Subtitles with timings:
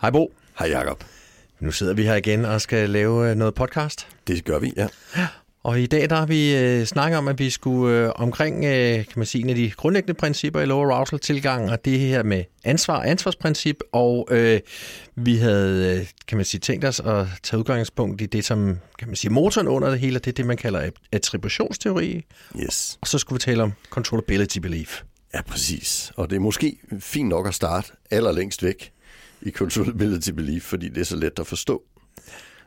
[0.00, 0.32] Hej Bo.
[0.58, 1.04] Hej Jacob.
[1.60, 4.06] Nu sidder vi her igen og skal lave øh, noget podcast.
[4.26, 4.88] Det gør vi, ja.
[5.62, 8.94] Og i dag der har vi øh, snakket om, at vi skulle øh, omkring øh,
[8.94, 12.22] kan man sige, en af de grundlæggende principper i low arousal tilgang, og det her
[12.22, 14.60] med ansvar, ansvarsprincip, og øh,
[15.14, 19.08] vi havde, øh, kan man sige, tænkt os at tage udgangspunkt i det, som kan
[19.08, 22.24] man sige, motoren under det hele, det er det, man kalder attributionsteori.
[22.60, 22.98] Yes.
[23.00, 25.02] Og så skulle vi tale om controllability belief.
[25.34, 26.12] Ja, præcis.
[26.16, 28.92] Og det er måske fint nok at starte allerlængst væk
[29.42, 31.82] i controllability belief, fordi det er så let at forstå.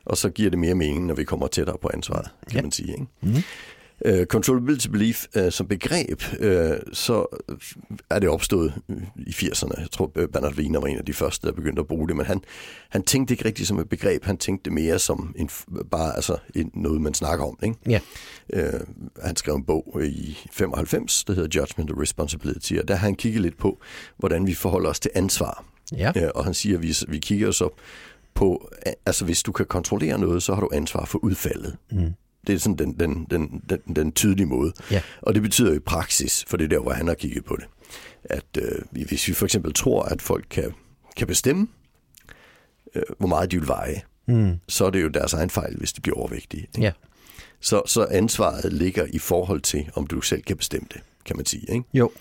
[0.05, 2.61] Og så giver det mere mening, når vi kommer tættere på ansvaret, kan ja.
[2.61, 2.91] man sige.
[2.91, 3.05] Ikke?
[3.21, 3.43] Mm-hmm.
[4.09, 7.25] Uh, controllability belief uh, som begreb, uh, så
[8.09, 8.73] er det opstået
[9.15, 9.81] i 80'erne.
[9.81, 12.25] Jeg tror, Bernard Wiener var en af de første, der begyndte at bruge det, men
[12.25, 12.41] han,
[12.89, 15.49] han tænkte ikke rigtigt som et begreb, han tænkte det mere som en,
[15.91, 17.59] bare altså, en, noget, man snakker om.
[17.63, 17.77] Ikke?
[17.89, 17.99] Ja.
[18.73, 18.79] Uh,
[19.21, 23.15] han skrev en bog i 95, der hedder Judgment and Responsibility, og der har han
[23.15, 23.81] kigget lidt på,
[24.17, 25.72] hvordan vi forholder os til ansvar.
[25.97, 26.11] Ja.
[26.15, 27.69] Uh, og han siger, at vi, vi kigger så
[28.33, 28.69] på,
[29.05, 31.77] altså hvis du kan kontrollere noget, så har du ansvar for udfaldet.
[31.91, 32.13] Mm.
[32.47, 34.73] Det er sådan den, den, den, den, den tydelige måde.
[34.91, 35.01] Ja.
[35.21, 37.55] Og det betyder jo i praksis, for det er der, hvor han har kigget på
[37.55, 37.65] det,
[38.23, 40.73] at øh, hvis vi for eksempel tror, at folk kan,
[41.17, 41.67] kan bestemme,
[42.95, 44.59] øh, hvor meget de vil veje, mm.
[44.67, 46.61] så er det jo deres egen fejl, hvis de bliver overvægtige.
[46.61, 46.81] Ikke?
[46.81, 46.91] Ja.
[47.59, 51.45] Så, så ansvaret ligger i forhold til, om du selv kan bestemme det, kan man
[51.45, 51.65] sige.
[51.71, 51.83] Ikke?
[51.93, 52.11] Jo.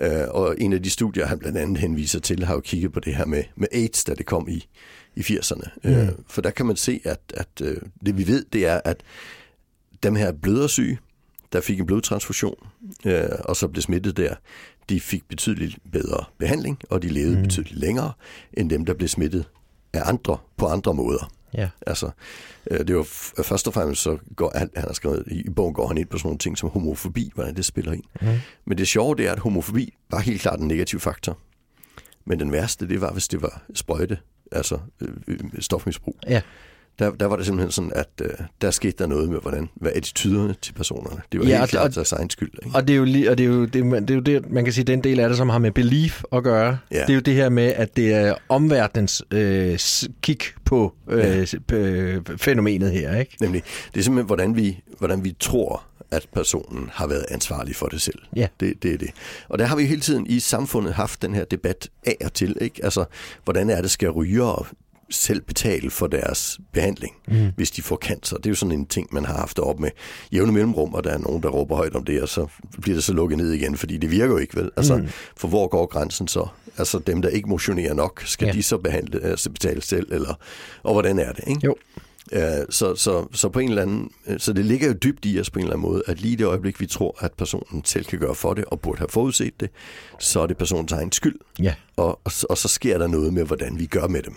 [0.00, 3.00] Øh, og en af de studier, han blandt andet henviser til, har jo kigget på
[3.00, 4.68] det her med, med AIDS, da det kom i,
[5.16, 5.70] i 80'erne.
[5.84, 5.90] Mm.
[5.90, 7.76] Øh, for der kan man se, at, at øh,
[8.06, 9.02] det vi ved, det er, at
[10.02, 10.98] dem her blødersyge,
[11.52, 12.66] der fik en blodtransfusion,
[13.04, 14.34] øh, og så blev smittet der,
[14.88, 17.42] de fik betydeligt bedre behandling, og de levede mm.
[17.42, 18.12] betydeligt længere,
[18.52, 19.44] end dem, der blev smittet
[19.92, 21.32] af andre på andre måder.
[21.54, 21.68] Ja.
[21.86, 22.10] Altså,
[22.70, 23.02] øh, det var
[23.42, 26.18] først og fremmest, så går, han, han har skrevet, i bogen går han ind på
[26.18, 28.04] sådan nogle ting som homofobi, hvordan det spiller ind.
[28.20, 28.28] Mm.
[28.64, 31.38] Men det sjove, det er, at homofobi var helt klart en negativ faktor.
[32.24, 34.18] Men den værste, det var, hvis det var sprøjte,
[34.52, 34.78] altså
[35.28, 36.18] øh, stofmisbrug.
[36.28, 36.42] Ja.
[36.98, 38.30] Der, der var det simpelthen sådan, at øh,
[38.60, 41.22] der skete der noget med, hvordan, hvad attityderne til personerne.
[41.32, 42.50] Det var ja, helt klart deres egen skyld.
[42.64, 42.76] Ikke?
[42.76, 44.64] Og det er jo, lige, og det er jo, det, det er jo det, man
[44.64, 46.78] kan sige, den del af det, som har med belief at gøre.
[46.90, 47.00] Ja.
[47.00, 49.78] Det er jo det her med, at det er omverdens øh,
[50.22, 52.18] kig på øh, ja.
[52.36, 53.16] fænomenet her.
[53.16, 53.36] Ikke?
[53.40, 53.62] Nemlig,
[53.94, 58.00] det er simpelthen, hvordan vi, hvordan vi tror, at personen har været ansvarlig for det
[58.00, 58.18] selv.
[58.36, 58.46] Ja.
[58.60, 59.10] Det, det er det.
[59.48, 62.56] Og der har vi hele tiden i samfundet haft den her debat af og til.
[62.60, 62.84] Ikke?
[62.84, 63.04] Altså,
[63.44, 64.64] hvordan er det, skal rygere
[65.14, 67.52] selv betale for deres behandling, mm.
[67.56, 68.36] hvis de får cancer.
[68.36, 69.90] Det er jo sådan en ting, man har haft op med
[70.32, 72.46] jævne mellemrum, og der er nogen, der råber højt om det, og så
[72.80, 74.70] bliver det så lukket ned igen, fordi det virker jo ikke, vel?
[74.76, 75.08] Altså, mm.
[75.36, 76.46] for hvor går grænsen så?
[76.78, 78.52] Altså dem, der ikke motionerer nok, skal ja.
[78.52, 80.34] de så behandle, altså betale selv, eller,
[80.82, 81.60] og hvordan er det, ikke?
[81.64, 81.74] Jo.
[82.70, 85.58] Så, så, så på en eller anden, så det ligger jo dybt i os på
[85.58, 88.34] en eller anden måde, at lige det øjeblik, vi tror, at personen selv kan gøre
[88.34, 89.70] for det, og burde have forudset det,
[90.18, 91.36] så er det personens egen skyld.
[91.58, 91.74] Ja.
[91.96, 94.34] Og, og, og så sker der noget med, hvordan vi gør med dem.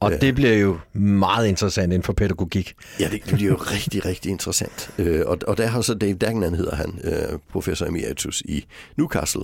[0.00, 2.74] Og det bliver jo meget interessant inden for pædagogik.
[3.00, 4.90] Ja, det bliver jo rigtig, rigtig interessant.
[5.26, 7.00] Og, og der har så Dave Dagnan, hedder han,
[7.50, 8.64] professor emeritus i
[8.96, 9.42] Newcastle.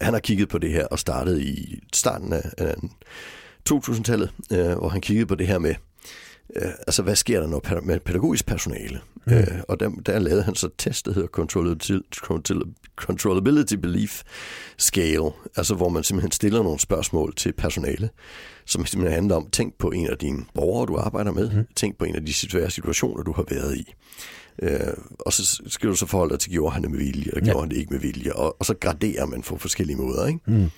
[0.00, 2.74] Han har kigget på det her og startet i starten af
[3.70, 5.74] 2000-tallet, hvor han kiggede på det her med,
[6.56, 9.00] altså hvad sker der når med pædagogisk personale?
[9.26, 9.32] Mm.
[9.32, 11.28] Øh, og der, der lavede han så test, der hedder
[12.96, 14.22] Controllability Belief
[14.78, 18.10] Scale, altså hvor man simpelthen stiller nogle spørgsmål til personale,
[18.66, 21.64] som simpelthen handler om, tænk på en af dine borgere, du arbejder med, mm.
[21.76, 23.94] tænk på en af de svære situationer, du har været i.
[24.62, 24.80] Øh,
[25.18, 27.58] og så skal du så forholde dig til, gjorde han det med vilje, eller gjorde
[27.58, 27.60] ja.
[27.60, 30.40] han det ikke med vilje, og, og så graderer man på forskellige måder, ikke?
[30.46, 30.70] Mm.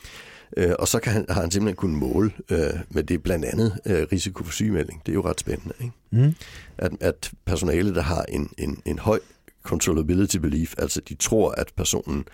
[0.56, 3.78] Øh, og så kan han, har han simpelthen kunnet måle øh, med det blandt andet
[3.86, 5.02] øh, risiko for sygemelding.
[5.06, 5.74] Det er jo ret spændende.
[5.80, 5.92] Ikke?
[6.10, 6.34] Mm.
[6.78, 9.20] At, at personale, der har en, en, en høj
[9.62, 12.24] controllability belief, altså de tror, at personen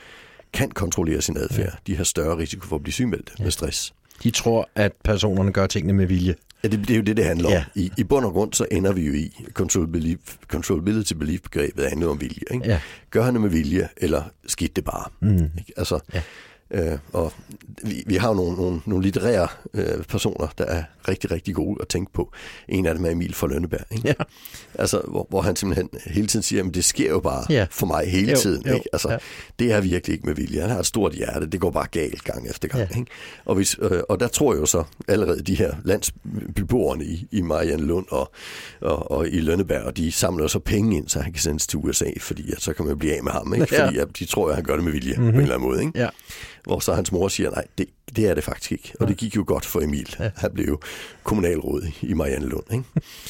[0.52, 1.92] kan kontrollere sin adfærd, ja.
[1.92, 3.44] de har større risiko for at blive sygemeldt ja.
[3.44, 3.94] med stress.
[4.22, 6.34] De tror, at personerne gør tingene med vilje.
[6.62, 7.58] Ja, det, det er jo det, det handler ja.
[7.58, 7.64] om.
[7.74, 12.20] I, I bund og grund, så ender vi jo i controllability, controllability belief-begrebet handler om
[12.20, 12.42] vilje.
[12.50, 12.66] Ikke?
[12.66, 12.80] Ja.
[13.10, 15.10] Gør han det med vilje, eller skidt det bare?
[15.20, 15.50] Mm.
[15.58, 15.72] Ikke?
[15.76, 16.22] Altså, ja.
[16.70, 17.32] Øh, og
[17.82, 21.78] vi, vi har jo nogle, nogle, nogle litterære øh, personer, der er rigtig, rigtig gode
[21.80, 22.32] at tænke på.
[22.68, 23.80] En af dem er Emil fra Lønneberg.
[23.90, 24.08] Ikke?
[24.08, 24.14] Ja.
[24.74, 27.66] Altså, hvor, hvor han simpelthen hele tiden siger, at det sker jo bare ja.
[27.70, 28.66] for mig hele jo, tiden.
[28.66, 28.88] Jo, ikke?
[28.92, 29.18] Altså, ja.
[29.58, 30.60] Det er virkelig ikke med vilje.
[30.60, 31.46] Han har et stort hjerte.
[31.46, 32.88] Det går bare galt gang efter gang.
[32.94, 32.98] Ja.
[32.98, 33.10] Ikke?
[33.44, 37.40] Og, hvis, øh, og der tror jeg jo så allerede de her landsbyboerne i, i
[37.40, 38.32] Marianne Lund og,
[38.80, 41.78] og, og i Lønneberg, og de samler så penge ind, så han kan sendes til
[41.78, 43.54] USA, fordi at så kan man blive af med ham.
[43.54, 43.66] Ikke?
[43.66, 44.02] Fordi Ja.
[44.02, 45.20] at de tror, at han gør det med vilje Mhm.
[45.20, 45.32] mm-hmm.
[45.32, 45.80] på en eller anden måde.
[45.84, 45.98] Ikke?
[45.98, 46.08] Ja.
[46.64, 47.86] Hvor så hans mor siger, nej, det
[48.16, 50.16] det er det faktisk ikke, og det gik jo godt for Emil.
[50.20, 50.30] Ja.
[50.36, 50.78] Han blev jo
[51.22, 52.64] kommunalråd i Marianne Lund.
[52.72, 52.84] Ikke?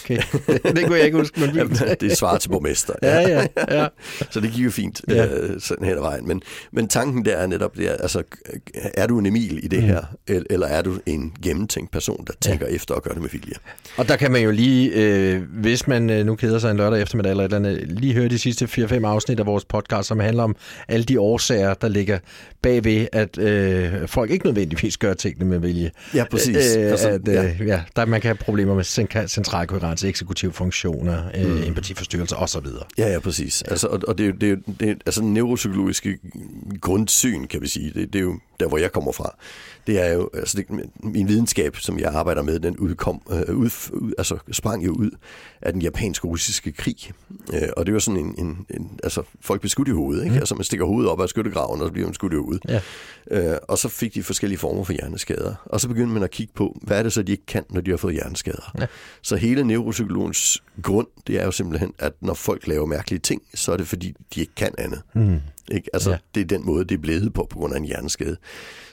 [0.05, 0.23] Okay.
[0.77, 1.41] det kunne jeg ikke huske.
[1.41, 2.94] Men det svarer til borgmester.
[3.03, 3.87] Ja, ja, ja.
[4.32, 5.27] Så det gik jo fint ja.
[5.27, 6.29] øh, sådan hen ad vejen.
[6.29, 6.43] Men,
[6.73, 8.23] men tanken der er netop, det er, altså,
[8.75, 9.85] er du en Emil i det mm.
[9.85, 12.75] her, eller er du en gennemtænkt person, der tænker ja.
[12.75, 13.55] efter og gør det med vilje?
[13.97, 17.03] Og der kan man jo lige, øh, hvis man øh, nu keder sig en lørdag
[17.03, 20.21] eftermiddag eller et eller andet, lige høre de sidste 4-5 afsnit af vores podcast, som
[20.21, 20.56] handler om
[20.88, 22.19] alle de årsager, der ligger
[22.62, 25.90] bagved, at øh, folk ikke nødvendigvis gør tingene med vilje.
[26.14, 26.76] Ja, præcis.
[26.76, 27.52] Øh, altså, at, øh, ja.
[27.67, 28.84] ja, der man kan have problemer med
[29.28, 31.62] centralkoherence, eksekutive funktioner, øh, mm.
[31.62, 32.67] empatiforstyrrelser osv.
[32.99, 33.62] Ja, ja, præcis.
[33.62, 36.19] Altså, og, og det er jo det er, det er, altså neuropsykologiske
[36.81, 37.93] grundsyn, kan vi sige.
[37.94, 39.37] Det, det er jo der, hvor jeg kommer fra
[39.87, 40.67] det er jo, altså det,
[41.03, 45.11] min videnskab, som jeg arbejder med, den udkom, øh, ud, ud, altså sprang jo ud
[45.62, 46.97] af den japanske-russiske krig.
[47.53, 50.35] Øh, og det var sådan en, en, en, altså folk blev skudt i hovedet, ikke?
[50.35, 50.38] Mm.
[50.38, 52.62] Altså man stikker hovedet op af skyttegraven, og så bliver man skudt i hovedet.
[52.69, 52.81] Ja.
[53.31, 55.55] Øh, og så fik de forskellige former for hjerneskader.
[55.67, 57.81] Og så begyndte man at kigge på, hvad er det så, de ikke kan, når
[57.81, 58.73] de har fået hjerneskader.
[58.81, 58.87] Ja.
[59.23, 63.73] Så hele neuropsykologens grund, det er jo simpelthen, at når folk laver mærkelige ting, så
[63.73, 65.03] er det fordi, de ikke kan andet.
[65.15, 65.41] Mm.
[65.70, 65.90] Ikke?
[65.93, 66.17] Altså, ja.
[66.34, 68.37] det er den måde, det er blevet på, på grund af en hjerneskade.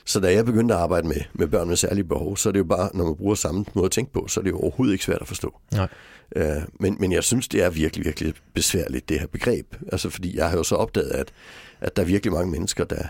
[0.04, 2.58] Så da jeg begyndte at arbejde med, med børn med særlige behov, så er det
[2.58, 4.92] jo bare, når man bruger samme måde at tænke på, så er det jo overhovedet
[4.92, 5.58] ikke svært at forstå.
[5.72, 5.88] Nej.
[6.36, 9.74] Øh, men, men jeg synes, det er virkelig, virkelig besværligt, det her begreb.
[9.92, 11.32] Altså, fordi jeg har jo så opdaget, at,
[11.80, 13.04] at der er virkelig mange mennesker, der,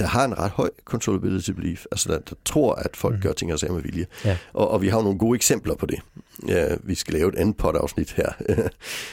[0.00, 3.20] der har en ret høj controllability belief, altså der, der tror, at folk mm.
[3.20, 4.06] gør ting og sager med vilje.
[4.24, 4.36] Ja.
[4.52, 6.00] Og, og vi har nogle gode eksempler på det.
[6.48, 8.32] Ja, vi skal lave et andet pot-afsnit her,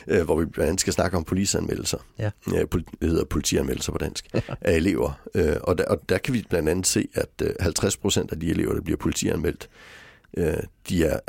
[0.07, 1.98] øh, hvor vi blandt andet skal snakke om polisanmeldelser.
[2.19, 2.30] Ja.
[2.54, 4.25] Ja, det hedder politianmeldelser på dansk,
[4.62, 5.19] af elever.
[5.36, 8.40] Øh, og, der, og der kan vi blandt andet se, at 50 øh, procent af
[8.40, 9.69] de elever, der bliver politianmeldt,
[10.38, 10.58] øh,
[10.90, 11.20] de er,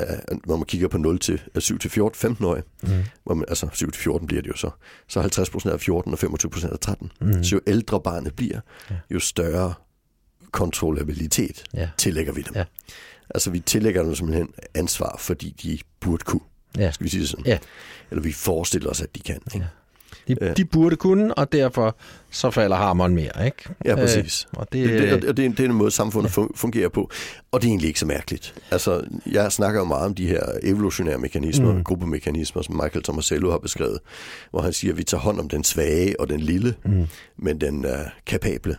[0.45, 2.89] når man kigger på 0 til 7 til 14, 15 år, mm.
[3.23, 4.69] hvor man, altså 7 til 14 bliver det jo så,
[5.07, 7.11] så 50 procent af 14 og 25 procent af 13.
[7.21, 7.43] Mm.
[7.43, 8.59] Så jo ældre barnet bliver,
[9.09, 9.73] jo større
[10.51, 11.89] kontrollabilitet ja.
[11.97, 12.55] tillægger vi dem.
[12.55, 12.63] Ja.
[13.29, 16.41] Altså vi tillægger dem simpelthen ansvar, fordi de burde kunne.
[16.77, 16.91] Ja.
[16.91, 17.45] Skal vi sige det sådan?
[17.45, 17.57] Ja.
[18.11, 19.35] Eller vi forestiller os, at de kan.
[19.35, 19.57] Ikke?
[19.57, 19.65] Ja.
[20.35, 21.95] De, de burde kunne, og derfor
[22.31, 23.69] så falder hammeren mere, ikke?
[23.85, 24.47] Ja, præcis.
[24.53, 26.43] Øh, og det, det, det, det, er, det er en måde, samfundet ja.
[26.55, 27.09] fungerer på.
[27.51, 28.55] Og det er egentlig ikke så mærkeligt.
[28.71, 31.83] Altså, jeg snakker jo meget om de her evolutionære mekanismer, mm.
[31.83, 33.99] gruppemekanismer, som Michael Tomasello har beskrevet,
[34.51, 37.07] hvor han siger, at vi tager hånd om den svage og den lille, mm.
[37.37, 37.91] men den uh,
[38.25, 38.75] kapable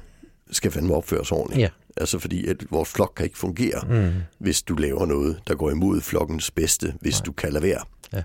[0.51, 1.63] skal fandme opføres ordentligt.
[1.63, 1.69] Ja.
[1.97, 4.13] Altså fordi, at vores flok kan ikke fungere, mm.
[4.39, 7.25] hvis du laver noget, der går imod flokkens bedste, hvis Nej.
[7.25, 7.81] du kan lade være.
[8.13, 8.23] Ja.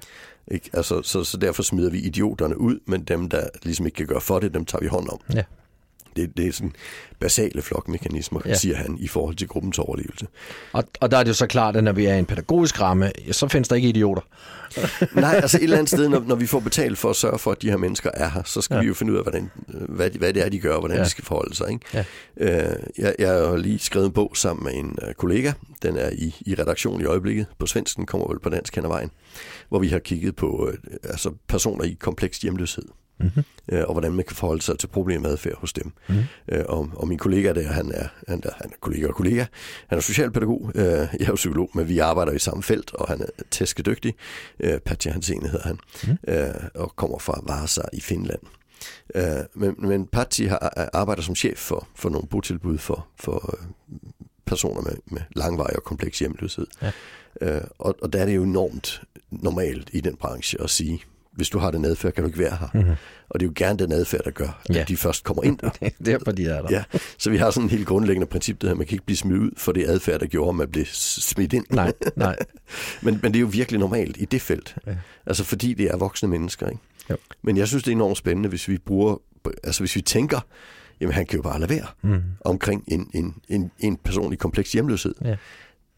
[0.52, 0.70] Ikke?
[0.74, 4.22] Altså, så, så derfor smider vi idioterne ud, men dem, der ligesom ikke kan gøre
[4.22, 5.20] for det, dem tager vi hånd om.
[5.34, 5.44] Ja.
[6.16, 6.74] Det, det er sådan
[7.20, 8.56] basale flokmekanismer, ja.
[8.56, 10.28] siger han, i forhold til gruppens overlevelse.
[10.74, 12.82] Og, og der er det jo så klart, at når vi er i en pædagogisk
[12.82, 14.22] ramme, så findes der ikke idioter.
[15.16, 17.52] Nej, altså et eller andet sted, når, når vi får betalt for at sørge for,
[17.52, 18.82] at de her mennesker er her, så skal ja.
[18.82, 21.04] vi jo finde ud af, hvordan, hvad, hvad det er, de gør, og hvordan ja.
[21.04, 21.72] de skal forholde sig.
[21.72, 21.86] Ikke?
[21.94, 22.04] Ja.
[22.38, 25.52] Øh, jeg, jeg har lige skrevet en bog sammen med en uh, kollega.
[25.82, 27.46] Den er i, i redaktion i øjeblikket.
[27.60, 29.12] På svensk, den kommer vel på dansk hen vejen.
[29.70, 30.74] Hvor vi har kigget på uh,
[31.04, 32.86] altså personer i kompleks hjemløshed
[33.20, 33.44] mm-hmm.
[33.72, 35.92] øh, og hvordan man kan forholde sig til problemadfærd hos dem.
[36.08, 36.24] Mm-hmm.
[36.50, 39.46] Øh, og, og min kollega der, han er, han er, han er kollega og kollega,
[39.88, 43.08] han er socialpædagog, øh, jeg er jo psykolog, men vi arbejder i samme felt, og
[43.08, 44.16] han er tæskedygtig.
[44.60, 46.34] Øh, Patja Hansene hedder han, mm-hmm.
[46.34, 48.40] øh, og kommer fra Vasa i Finland.
[49.16, 49.24] Øh,
[49.54, 53.68] men, men Patti har, arbejder som chef for, for nogle botilbud for, for øh,
[54.46, 56.68] personer med, med langvarig og kompleks hjemløshed.
[56.82, 56.92] Ja.
[57.42, 59.02] Øh, og, og der er det jo enormt
[59.32, 61.02] normalt i den branche at sige,
[61.36, 62.68] hvis du har den adfærd, kan du ikke være her.
[62.74, 62.96] Mm-hmm.
[63.30, 64.84] Og det er jo gerne den adfærd, der gør, at ja.
[64.88, 65.70] de først kommer ind der.
[66.06, 66.68] Derfor de er der.
[66.72, 66.84] Ja,
[67.18, 69.40] så vi har sådan en helt grundlæggende princip, det her, man kan ikke blive smidt
[69.40, 71.66] ud for det adfærd, der gjorde, at man blev smidt ind.
[71.70, 72.36] Nej, nej.
[73.04, 74.76] men, men det er jo virkelig normalt i det felt.
[74.88, 74.96] Ja.
[75.26, 76.68] Altså fordi det er voksne mennesker.
[76.68, 76.82] Ikke?
[77.10, 77.18] Jo.
[77.42, 79.22] Men jeg synes, det er enormt spændende, hvis vi bruger,
[79.64, 80.40] altså hvis vi tænker,
[81.02, 82.22] jamen han kan jo bare lade være mm.
[82.42, 85.16] omkring en, en, en, en person i kompleks hjemløshed.
[85.26, 85.36] Ja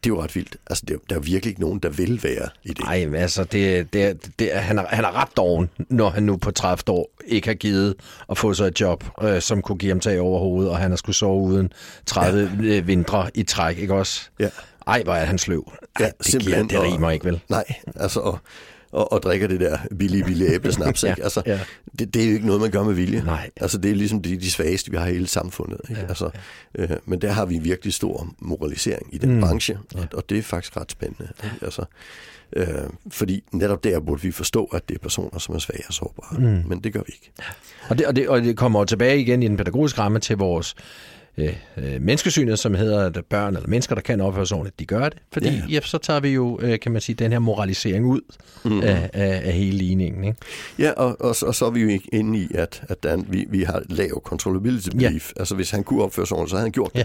[0.04, 0.56] det er jo ret vildt.
[0.70, 2.80] Altså, det, der er virkelig ikke nogen, der vil være i det.
[2.80, 6.50] Nej, altså, det, det, det, han, er, han er ret doven, når han nu på
[6.50, 7.94] 30 år ikke har givet
[8.30, 10.90] at få sig et job, øh, som kunne give ham tag over hovedet, og han
[10.90, 11.72] har skulle sove uden
[12.06, 12.78] 30 ja.
[12.78, 14.28] Øh, vintre i træk, ikke også?
[14.40, 14.48] Ja.
[14.86, 15.72] Ej, hvor er han sløv.
[15.72, 17.40] Ej, ja, det, giver, det rimer ikke, vel?
[17.48, 17.64] Nej,
[17.96, 18.38] altså, og,
[18.92, 21.04] og, og drikker det der billige, billige æblesnaps.
[21.04, 21.22] ja, ikke?
[21.22, 21.60] Altså, ja.
[21.98, 23.22] det, det er jo ikke noget, man gør med vilje.
[23.24, 23.50] Nej.
[23.56, 25.80] Altså, det er ligesom de, de svageste, vi har i hele samfundet.
[25.90, 26.00] Ikke?
[26.00, 26.30] Ja, altså,
[26.78, 26.82] ja.
[26.82, 29.40] Øh, men der har vi virkelig stor moralisering i den mm.
[29.40, 30.06] branche, og, ja.
[30.14, 31.28] og det er faktisk ret spændende.
[31.44, 31.56] Ikke?
[31.62, 31.84] Altså,
[32.56, 32.66] øh,
[33.10, 36.38] fordi netop der burde vi forstå, at det er personer, som er svage og sårbare.
[36.38, 36.62] Mm.
[36.68, 37.32] Men det gør vi ikke.
[37.88, 40.74] Og det, og, det, og det kommer tilbage igen i den pædagogiske ramme til vores
[41.38, 44.86] øh, øh, menneskesynet, som hedder, at børn eller mennesker, der kan opføre sig ordentligt, de
[44.86, 45.18] gør det.
[45.32, 45.62] Fordi ja.
[45.68, 48.20] Ja, så tager vi jo, øh, kan man sige, den her moralisering ud
[48.64, 48.80] mm-hmm.
[48.82, 50.24] af, af, af hele ligningen.
[50.24, 50.38] Ikke?
[50.78, 53.62] Ja, og, og, og så er vi jo inde i, at, at der, vi, vi
[53.62, 55.32] har lav controllability belief.
[55.36, 55.40] Ja.
[55.40, 56.98] Altså hvis han kunne opføre sig ordentligt, så havde han gjort det.
[56.98, 57.04] Ja.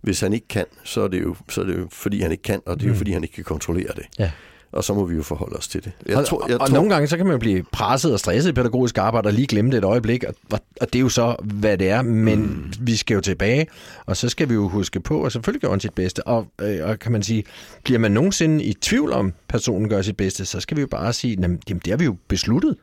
[0.00, 2.42] Hvis han ikke kan, så er det jo, så er det jo fordi han ikke
[2.42, 2.98] kan, og det er jo Mm.
[2.98, 4.04] fordi han ikke kan kontrollere det.
[4.18, 4.30] Ja.
[4.74, 5.92] Og så må vi jo forholde os til det.
[6.06, 8.50] Jeg og, tror, jeg og tror, nogle gange så kan man blive presset og stresset
[8.50, 10.34] i pædagogisk arbejde og lige glemme det et øjeblik, og,
[10.80, 12.72] og, det er jo så, hvad det er, men mm.
[12.80, 13.66] vi skal jo tilbage,
[14.06, 16.88] og så skal vi jo huske på, og selvfølgelig gør han sit bedste, og, øh,
[16.88, 17.44] og kan man sige,
[17.84, 21.12] bliver man nogensinde i tvivl om, personen gør sit bedste, så skal vi jo bare
[21.12, 22.76] sige, jamen det har vi jo besluttet.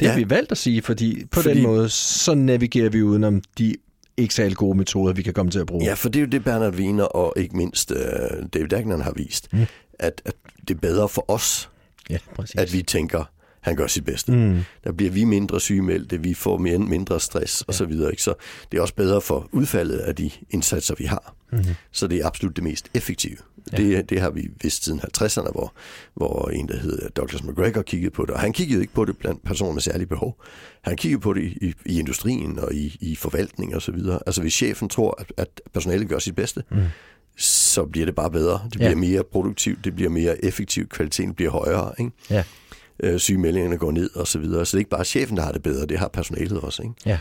[0.00, 0.10] Det ja.
[0.10, 3.74] har vi valgt at sige, fordi på Fordi- den måde, så navigerer vi udenom de
[4.16, 5.84] ikke særlig gode metoder, vi kan komme til at bruge.
[5.84, 7.96] Ja, for det er jo det, Bernard Wiener og ikke mindst uh,
[8.54, 9.66] David Agnon har vist, mm.
[10.00, 10.34] At, at
[10.68, 11.70] det er bedre for os,
[12.10, 12.56] ja præcis.
[12.56, 13.24] at vi tænker,
[13.60, 14.32] han gør sit bedste.
[14.32, 14.60] Mm.
[14.84, 18.10] Der bliver vi mindre sygemeldte, vi får mere, mindre stress og så videre.
[18.10, 18.22] Ikke?
[18.22, 18.34] Så
[18.72, 21.34] det er også bedre for udfaldet af de indsatser, vi har.
[21.52, 21.74] Mm-hmm.
[21.92, 23.36] Så det er absolut det mest effektive.
[23.72, 23.76] Ja.
[23.76, 25.74] Det, det har vi vidst siden 50'erne, hvor,
[26.14, 28.30] hvor en, der hed Douglas McGregor, kiggede på det.
[28.30, 30.42] Og han kiggede ikke på det blandt personer med særlige behov.
[30.82, 34.18] Han kiggede på det i, i, industrien og i, i forvaltning og så videre.
[34.26, 36.76] Altså hvis chefen tror, at, at personalet gør sit bedste, mm.
[37.40, 38.60] Så bliver det bare bedre.
[38.64, 38.94] Det bliver Ja.
[38.96, 41.92] mere produktivt, det bliver mere effektivt, kvaliteten bliver højere.
[41.98, 42.10] Ikke?
[42.30, 42.44] Ja,
[43.02, 44.66] øh, sygemeldingerne går ned og så videre.
[44.66, 46.82] Så det er ikke bare chefen, der har det bedre, det har personalet også.
[46.82, 46.94] Ikke?
[47.06, 47.18] ja.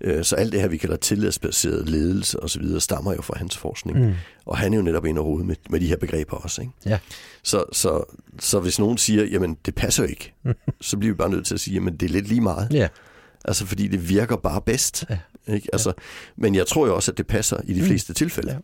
[0.00, 3.34] Øh, så alt det her, vi kalder tillidsbaseret ledelse og så videre, stammer jo fra
[3.38, 4.06] hans forskning.
[4.06, 4.14] Mm.
[4.46, 6.60] Og han er jo netop ind og rode med, med de her begreber også.
[6.62, 6.72] Ikke?
[6.86, 6.98] ja.
[7.42, 10.34] Så, så, så hvis nogen siger, jamen det passer ikke,
[10.80, 12.68] så bliver vi bare nødt til at sige, jamen det er lidt lige meget.
[12.72, 12.88] ja.
[13.44, 15.04] Altså fordi det virker bare bedst.
[15.10, 15.18] Ja.
[15.54, 15.68] Ikke?
[15.72, 15.92] Altså,
[16.36, 18.52] Men jeg tror jo også, at det passer i de fleste tilfælde.
[18.52, 18.58] Ja.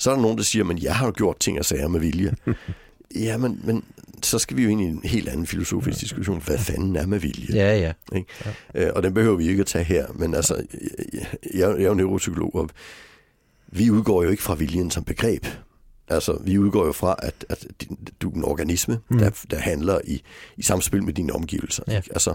[0.00, 2.00] Så er der nogen, der siger, men jeg har jo gjort ting og sager med
[2.00, 2.34] vilje.
[3.26, 3.84] ja, men, men
[4.22, 6.42] så skal vi jo ind i en helt anden filosofisk diskussion.
[6.46, 7.56] Hvad fanden er med vilje?
[7.56, 7.92] Ja, ja.
[8.16, 8.28] Ikke?
[8.74, 8.90] Ja.
[8.90, 10.66] Og den behøver vi ikke at tage her, men altså,
[11.14, 12.70] jeg, jeg er jo neuropsykolog, og
[13.66, 15.46] vi udgår jo ikke fra viljen som begreb.
[16.08, 17.66] Altså, vi udgår jo fra, at, at
[18.22, 19.18] du er en organisme, mm.
[19.18, 20.22] der, der handler i,
[20.56, 21.82] i samspil med dine omgivelser.
[21.88, 21.96] Ja.
[21.96, 22.08] Ikke?
[22.12, 22.34] Altså,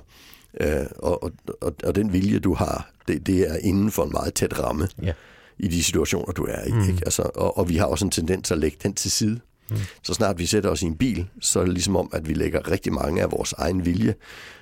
[0.59, 4.11] øh, og, og, og, og den vilje, du har, det, det er inden for en
[4.11, 5.13] meget tæt ramme Ja.
[5.59, 6.71] I de situationer, du er i.
[6.71, 6.81] Mm.
[6.81, 7.01] Ikke?
[7.05, 9.39] Altså, og, og vi har også en tendens at lægge den til side.
[9.69, 9.77] Mm.
[10.03, 12.33] Så snart vi sætter os i en bil, så er det ligesom om, at vi
[12.33, 14.15] lægger rigtig mange af vores egen vilje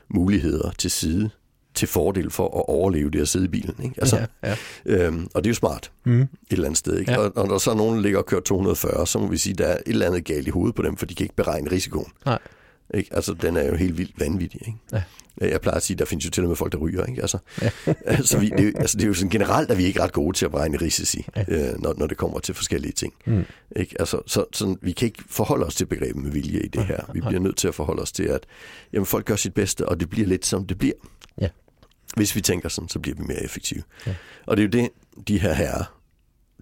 [0.09, 1.29] muligheder til side
[1.75, 3.75] til fordel for at overleve det at sidde i bilen.
[3.83, 3.95] Ikke?
[3.97, 4.55] Altså, Ja, ja.
[5.05, 6.21] Øhm, og det er jo smart mm.
[6.21, 6.97] et eller andet sted.
[6.99, 7.11] Ikke?
[7.11, 7.17] Ja.
[7.17, 9.65] Og, og når så nogen ligger og kører 240, så må vi sige, at der
[9.65, 12.11] er et eller andet galt i hovedet på dem, for de kan ikke beregne risikoen.
[12.25, 12.39] Nej.
[12.93, 13.15] Ikke?
[13.15, 14.61] Altså, den er jo helt vildt vanvittig.
[14.67, 14.77] Ikke?
[14.93, 15.03] Ja.
[15.41, 17.05] Jeg plejer at sige, at der findes jo til og med folk, der ryger.
[17.05, 17.21] Ikke?
[17.21, 17.69] Altså, ja.
[18.05, 20.03] altså, vi, det, er jo- altså, det er jo sådan generelt, at vi ikke er
[20.03, 21.43] ret gode til at beregne risici, ja.
[21.47, 23.13] øh, når, når det kommer til forskellige ting.
[23.25, 23.43] Mm.
[23.75, 23.95] Ikke?
[23.99, 26.99] Altså, så, sådan, vi kan ikke forholde os til begrebet med vilje i det her.
[27.13, 28.45] Vi bliver nødt til at forholde os til, at
[28.93, 30.93] jamen, folk gør sit bedste, og det bliver lidt som det bliver.
[31.41, 31.49] Ja.
[32.15, 33.83] Hvis vi tænker sådan, så bliver vi mere effektive.
[34.07, 34.15] Ja.
[34.45, 34.89] Og det er jo det,
[35.27, 35.96] de her herrer,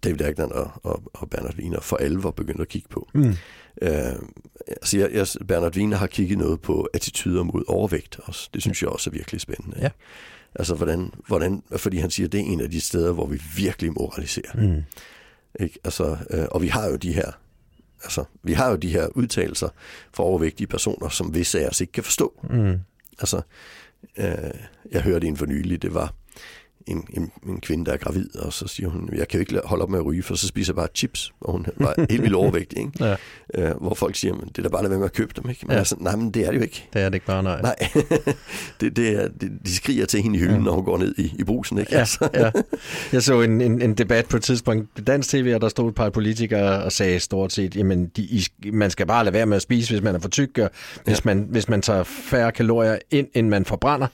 [0.06, 3.10] David Agnon og, og, og Bernard Wiener, for alvor begyndte at kigge på.
[3.14, 3.36] Mm.
[3.82, 4.16] Øh,
[4.68, 8.50] altså jeg, jeg, Bernard Wiener har kigget noget på attityder mod overvægt også.
[8.54, 9.78] Det synes jeg også er virkelig spændende.
[9.82, 9.90] Ja.
[10.56, 13.42] Altså hvordan, hvordan, fordi han siger, at det er en af de steder, hvor vi
[13.58, 14.54] virkelig moraliserer.
[14.54, 14.84] Mm.
[15.60, 15.80] Ikke?
[15.84, 17.32] Altså, øh, og vi har jo de her
[18.04, 19.70] altså, vi har jo de her udtalelser
[20.14, 22.46] fra overvægtige personer, som visse af os ikke kan forstå.
[22.50, 22.80] Mm.
[23.20, 23.42] Altså,
[24.18, 24.52] øh,
[24.92, 26.14] jeg hørte en for nylig, det var
[26.88, 29.62] en, en, en kvinde, der er gravid, og så siger hun, jeg kan jo ikke
[29.66, 32.22] holde op med at ryge, for så spiser jeg bare chips, og hun var helt
[32.22, 32.92] vildt overvægtig, ikke?
[33.06, 33.16] Ja.
[33.54, 35.50] Øh, hvor folk siger, men det er da bare at være med at købe dem,
[35.50, 35.62] ikke?
[35.66, 35.78] Men ja.
[35.78, 36.90] altså, nej, men det er det jo ikke.
[36.94, 37.62] Det er det ikke bare, nej.
[37.62, 37.76] Nej,
[38.82, 40.62] det, det er, det, de skriger til hende i hylden, ja.
[40.62, 41.92] når hun går ned i, i brusen, ikke?
[41.92, 42.52] Ja, Altså, ja.
[43.14, 45.90] Jeg så en, en, en debat på et tidspunkt på dansk tv, og der stod
[45.90, 49.46] et par politikere og sagde stort set, jamen de, I, man skal bare lade være
[49.46, 50.70] med at spise, hvis man er for tyk, og
[51.04, 51.22] hvis, ja.
[51.24, 54.08] man, hvis man tager færre kalorier ind, end man forbrænder,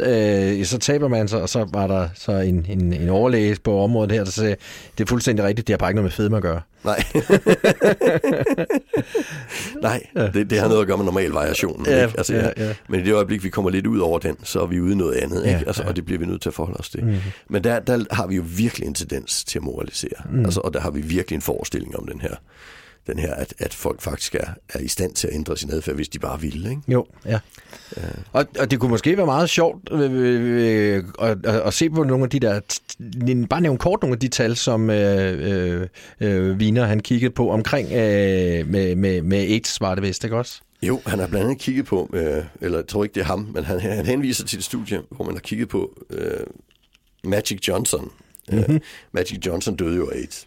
[0.00, 3.80] øh, så taber man sig, og så var der så en, en, en overlæge på
[3.80, 4.56] området her, der sagde,
[4.98, 6.60] det er fuldstændig rigtigt, det har bare ikke noget med fedme at gøre.
[6.84, 7.02] Nej.
[9.82, 10.02] Nej,
[10.34, 11.86] det, det har noget at gøre med normal variation.
[11.86, 12.18] Ja, ikke?
[12.18, 12.74] Altså, ja, ja, ja.
[12.88, 14.96] Men i det øjeblik, vi kommer lidt ud over den, så er vi ude i
[14.96, 15.44] noget andet.
[15.44, 15.66] Ja, ikke?
[15.66, 15.88] Altså, ja.
[15.88, 17.04] Og det bliver vi nødt til at forholde os til.
[17.04, 17.16] Mm.
[17.48, 20.22] Men der, der har vi jo virkelig en tendens til at moralisere.
[20.30, 20.44] Mm.
[20.44, 22.34] Altså, og der har vi virkelig en forestilling om den her,
[23.06, 25.94] den her at, at folk faktisk er, er i stand til at ændre sin adfærd,
[25.94, 26.66] hvis de bare vil.
[26.66, 26.82] Ikke?
[26.88, 27.38] Jo, ja.
[28.32, 32.04] Og, og det kunne måske være meget sjovt øh, øh, at, at, at se på
[32.04, 32.60] nogle af de der,
[33.50, 35.86] bare nævne kort nogle af de tal, som øh, øh,
[36.20, 40.36] øh, Wiener han kiggede på omkring øh, med, med, med AIDS, var det vist, ikke
[40.36, 40.60] også?
[40.82, 43.48] Jo, han har blandt andet kigget på, øh, eller jeg tror ikke, det er ham,
[43.54, 46.46] men han, han henviser til et studie, hvor man har kigget på øh,
[47.24, 48.10] Magic Johnson.
[48.52, 48.74] Mm-hmm.
[48.74, 48.80] Øh,
[49.12, 50.46] Magic Johnson døde jo af AIDS.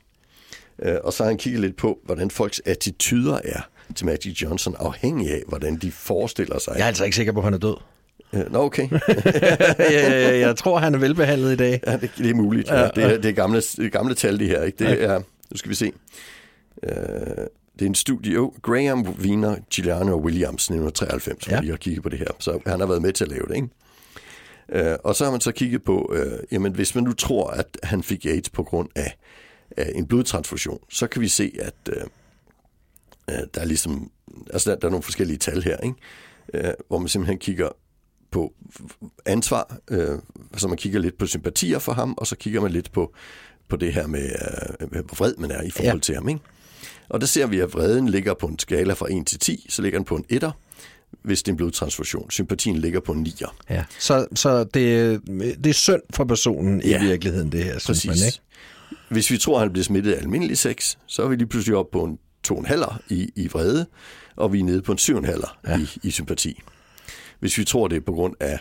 [0.81, 3.62] Øh, og så har han kigget lidt på, hvordan folks attityder er
[3.95, 6.74] til Magic Johnson, afhængig af, hvordan de forestiller sig.
[6.77, 7.75] Jeg er altså ikke sikker på, at han er død.
[8.33, 8.89] Øh, Nå, okay.
[9.79, 11.79] jeg, jeg tror, han er velbehandlet i dag.
[11.88, 12.69] ja, det, det er muligt.
[12.69, 14.63] Ja, det, er, det, er gamle, gamle tal, det her.
[14.63, 14.86] Ikke?
[14.86, 15.19] Det er,
[15.51, 15.91] nu skal vi se.
[16.83, 16.91] Øh,
[17.79, 21.62] det er en studie, jo, Graham, Wiener, Giuliano Williams, 1993, hvor Ja.
[21.62, 22.27] de har kigget på det her.
[22.39, 23.67] Så han har været med til at lave det, ikke?
[24.91, 27.77] Øh, og så har man så kigget på, øh, jamen hvis man nu tror, at
[27.83, 29.15] han fik AIDS på grund af
[29.77, 32.03] en blodtransfusion, så kan vi se, at øh,
[33.53, 34.11] der er ligesom,
[34.53, 35.95] altså der, der er nogle forskellige tal her, ikke?
[36.53, 37.69] Øh, hvor man simpelthen kigger
[38.31, 38.53] på
[39.25, 40.19] ansvar, øh,
[40.57, 43.13] så man kigger lidt på sympatier for ham, og så kigger man lidt på,
[43.67, 44.29] på det her med,
[44.81, 46.01] øh, hvor vred man er i forhold ja.
[46.01, 46.29] til ham.
[46.29, 46.41] Ikke?
[47.09, 49.81] Og der ser vi, at vreden ligger på en skala fra 1 til 10, så
[49.81, 50.51] ligger den på en 1'er,
[51.21, 52.31] hvis det er en blodtransfusion.
[52.31, 53.55] Sympatien ligger på en 9'er.
[53.69, 55.21] Ja, så, så det,
[55.63, 57.01] det er synd for personen ja.
[57.01, 58.05] i virkeligheden, det her, synes Præcis.
[58.07, 58.41] man, ikke?
[59.09, 61.77] Hvis vi tror, at han bliver smittet af almindelig sex, så er vi lige pludselig
[61.77, 63.85] op på en 2,5 i, i vrede,
[64.35, 65.79] og vi er nede på en 7,5 ja.
[65.79, 66.61] i, i sympati.
[67.39, 68.59] Hvis vi tror, det er på grund af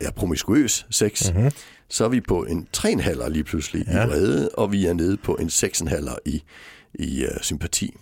[0.00, 1.50] ja, promiskuøs sex, mm-hmm.
[1.88, 4.04] så er vi på en 3,5 lige pludselig ja.
[4.04, 6.42] i vrede, og vi er nede på en 6,5 i,
[6.94, 7.96] i uh, sympati.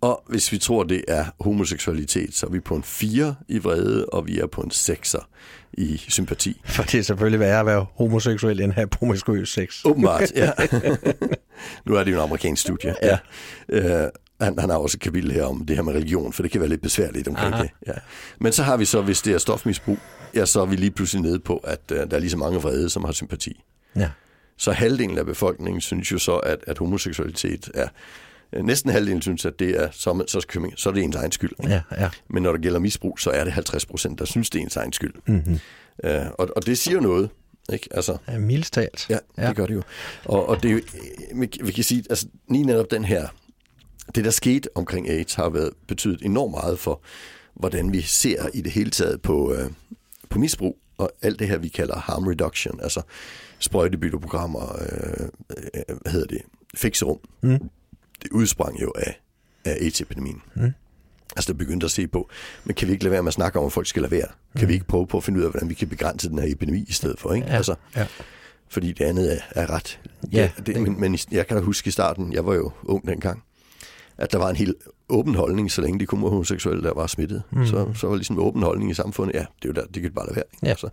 [0.00, 4.06] Og hvis vi tror, det er homoseksualitet, så er vi på en 4 i vrede,
[4.06, 5.24] og vi er på en 6'er
[5.72, 6.60] i sympati.
[6.64, 9.84] For det er selvfølgelig værre at være homoseksuel, end at have promiskuøs sex.
[9.84, 10.52] Åbenbart, ja.
[11.86, 12.94] nu er det jo en amerikansk studie.
[13.02, 13.18] Ja.
[13.68, 14.08] Uh,
[14.40, 16.70] han, han har også kapitel her om det her med religion, for det kan være
[16.70, 17.62] lidt besværligt omkring Aha.
[17.62, 17.70] det.
[17.86, 17.92] Ja.
[18.40, 19.98] Men så har vi så, hvis det er stofmisbrug,
[20.34, 22.58] ja, så er vi lige pludselig nede på, at uh, der er lige så mange
[22.58, 23.64] vrede, som har sympati.
[23.96, 24.10] Ja.
[24.56, 27.88] Så halvdelen af befolkningen synes jo så, at, at homoseksualitet er...
[28.52, 30.40] Næsten halvdelen synes, at det er, så, så,
[30.76, 31.52] så er det ens egen skyld.
[31.68, 32.10] Ja, ja.
[32.30, 34.76] Men når det gælder misbrug, så er det 50 procent, der synes, det er ens
[34.76, 35.14] egen skyld.
[35.26, 35.58] Mm-hmm.
[36.04, 37.30] Uh, og, og det siger noget.
[37.72, 37.88] Ikke?
[37.90, 39.06] Altså, ja, mildstalt.
[39.10, 39.52] Ja, det ja.
[39.52, 39.82] gør det jo.
[40.24, 40.80] Og, og det er jo,
[41.64, 43.28] vi kan sige, altså lige netop den her
[44.14, 47.02] det, der skete omkring AIDS, har været betydet enormt meget for,
[47.54, 49.70] hvordan vi ser i det hele taget på, øh,
[50.28, 53.02] på misbrug og alt det her, vi kalder harm reduction, altså
[53.58, 56.42] sprøjtebytteprogrammer, øh, øh, hvad hedder det,
[56.74, 57.18] fikserum.
[57.42, 57.70] Mm.
[58.22, 59.20] Det udsprang jo af,
[59.64, 60.42] af AIDS-epidemien.
[60.54, 60.72] Mm.
[61.36, 62.28] Altså, der begyndte at se på,
[62.64, 64.26] men kan vi ikke lade være med at snakke om, at folk skal lade være?
[64.56, 64.68] Kan mm.
[64.68, 66.84] vi ikke prøve på at finde ud af, hvordan vi kan begrænse den her epidemi
[66.88, 67.32] i stedet for?
[67.34, 67.46] Ikke?
[67.46, 68.06] Ja, altså, ja.
[68.68, 70.00] Fordi det andet er, er ret.
[70.32, 73.06] Ja, det, det, men, men jeg kan da huske i starten, jeg var jo ung
[73.06, 73.42] dengang,
[74.18, 74.76] at der var en helt
[75.08, 77.42] åben holdning, så længe de kun var homoseksuelle, der var smittet.
[77.50, 77.66] Mm.
[77.66, 80.02] Så, så var ligesom en åben holdning i samfundet, ja, det er jo der, det
[80.02, 80.44] kan bare lade være.
[80.52, 80.66] Ikke?
[80.66, 80.70] Ja.
[80.70, 80.88] Altså,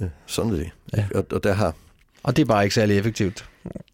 [0.00, 0.06] ja.
[0.26, 0.70] Sådan er det.
[0.96, 1.06] Ja.
[1.14, 1.74] Og, og der har...
[2.26, 3.44] Og det er bare ikke særlig effektivt.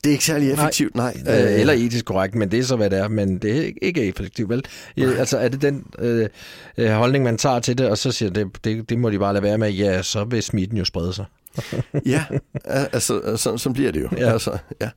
[0.05, 1.17] Det er ikke særlig effektivt, nej.
[1.25, 1.43] nej.
[1.43, 3.09] Øh, eller etisk korrekt, men det er så, hvad det er.
[3.09, 4.65] Men det er ikke effektivt, vel?
[4.97, 5.15] Nej.
[5.15, 8.91] Altså, er det den øh, holdning, man tager til det, og så siger det, det,
[8.91, 11.25] det må de bare lade være med, ja, så vil smitten jo sprede sig.
[12.07, 12.25] ja,
[12.65, 14.09] altså, så, så bliver det jo.
[14.17, 14.33] Ja.
[14.33, 14.91] Altså, ja.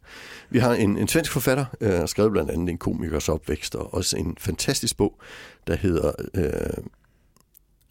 [0.49, 4.17] Vi har en, en svensk forfatter, øh, skrevet blandt andet en komikers opvækst, og også
[4.17, 5.19] en fantastisk bog,
[5.67, 6.43] der hedder, øh,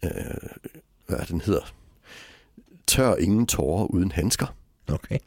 [0.03, 0.11] øh,
[1.07, 1.73] hvad den hedder,
[2.87, 4.47] Tør ingen tårer uden handsker.
[4.91, 5.17] Okay.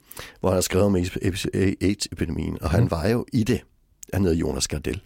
[0.40, 0.96] Hvor han har skrevet om
[1.80, 2.90] AIDS-epidemien, og han mm.
[2.90, 3.60] var jo i det.
[4.12, 5.00] Han hedder Jonas Gardell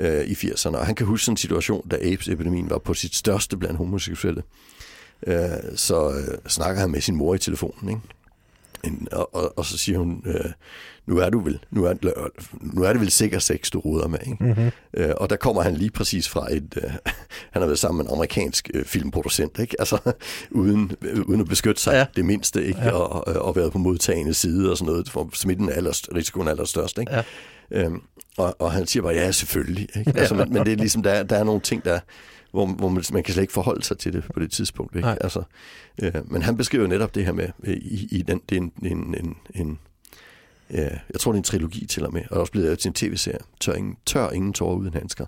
[0.00, 3.56] øh, i 80'erne, og han kan huske en situation, da AIDS-epidemien var på sit største
[3.56, 4.42] blandt homoseksuelle.
[5.26, 8.00] Øh, så øh, snakker han med sin mor i telefonen, ikke?
[8.84, 10.50] En, og, og, og så siger hun, øh,
[11.06, 11.94] nu er du vel, nu er,
[12.60, 14.18] nu er det vel sikkert sex, du ruder med.
[14.26, 14.44] Ikke?
[14.44, 14.70] Mm-hmm.
[14.94, 16.90] Øh, og der kommer han lige præcis fra et, øh,
[17.52, 19.76] han har været sammen med en amerikansk øh, filmproducent, ikke?
[19.78, 19.98] Altså,
[20.50, 22.06] uden, øh, uden at beskytte sig ja.
[22.16, 22.80] det mindste, ikke?
[22.80, 22.90] Ja.
[22.90, 26.46] Og, og, og været på modtagende side og sådan noget, for smitten er aller, risikoen
[26.46, 26.98] er allerstørst.
[26.98, 27.14] Ikke?
[27.14, 27.22] Ja.
[27.70, 28.02] Øhm,
[28.38, 29.88] og, og han siger bare, ja, selvfølgelig.
[29.96, 30.12] Ikke?
[30.16, 32.00] Altså, men, men det er ligesom, der, der er nogle ting, der
[32.50, 34.96] hvor, hvor man, man kan slet ikke forholde sig til det på det tidspunkt.
[34.96, 35.08] Ikke?
[35.08, 35.42] Altså,
[36.02, 38.72] øh, men han beskriver netop det her med, øh, i, i den, det er en,
[38.82, 39.78] en, en, en
[40.72, 43.38] jeg tror, det er en trilogi til og med, og også blevet til en tv-serie,
[43.60, 45.26] Tør ingen, Tør ingen tårer uden handsker,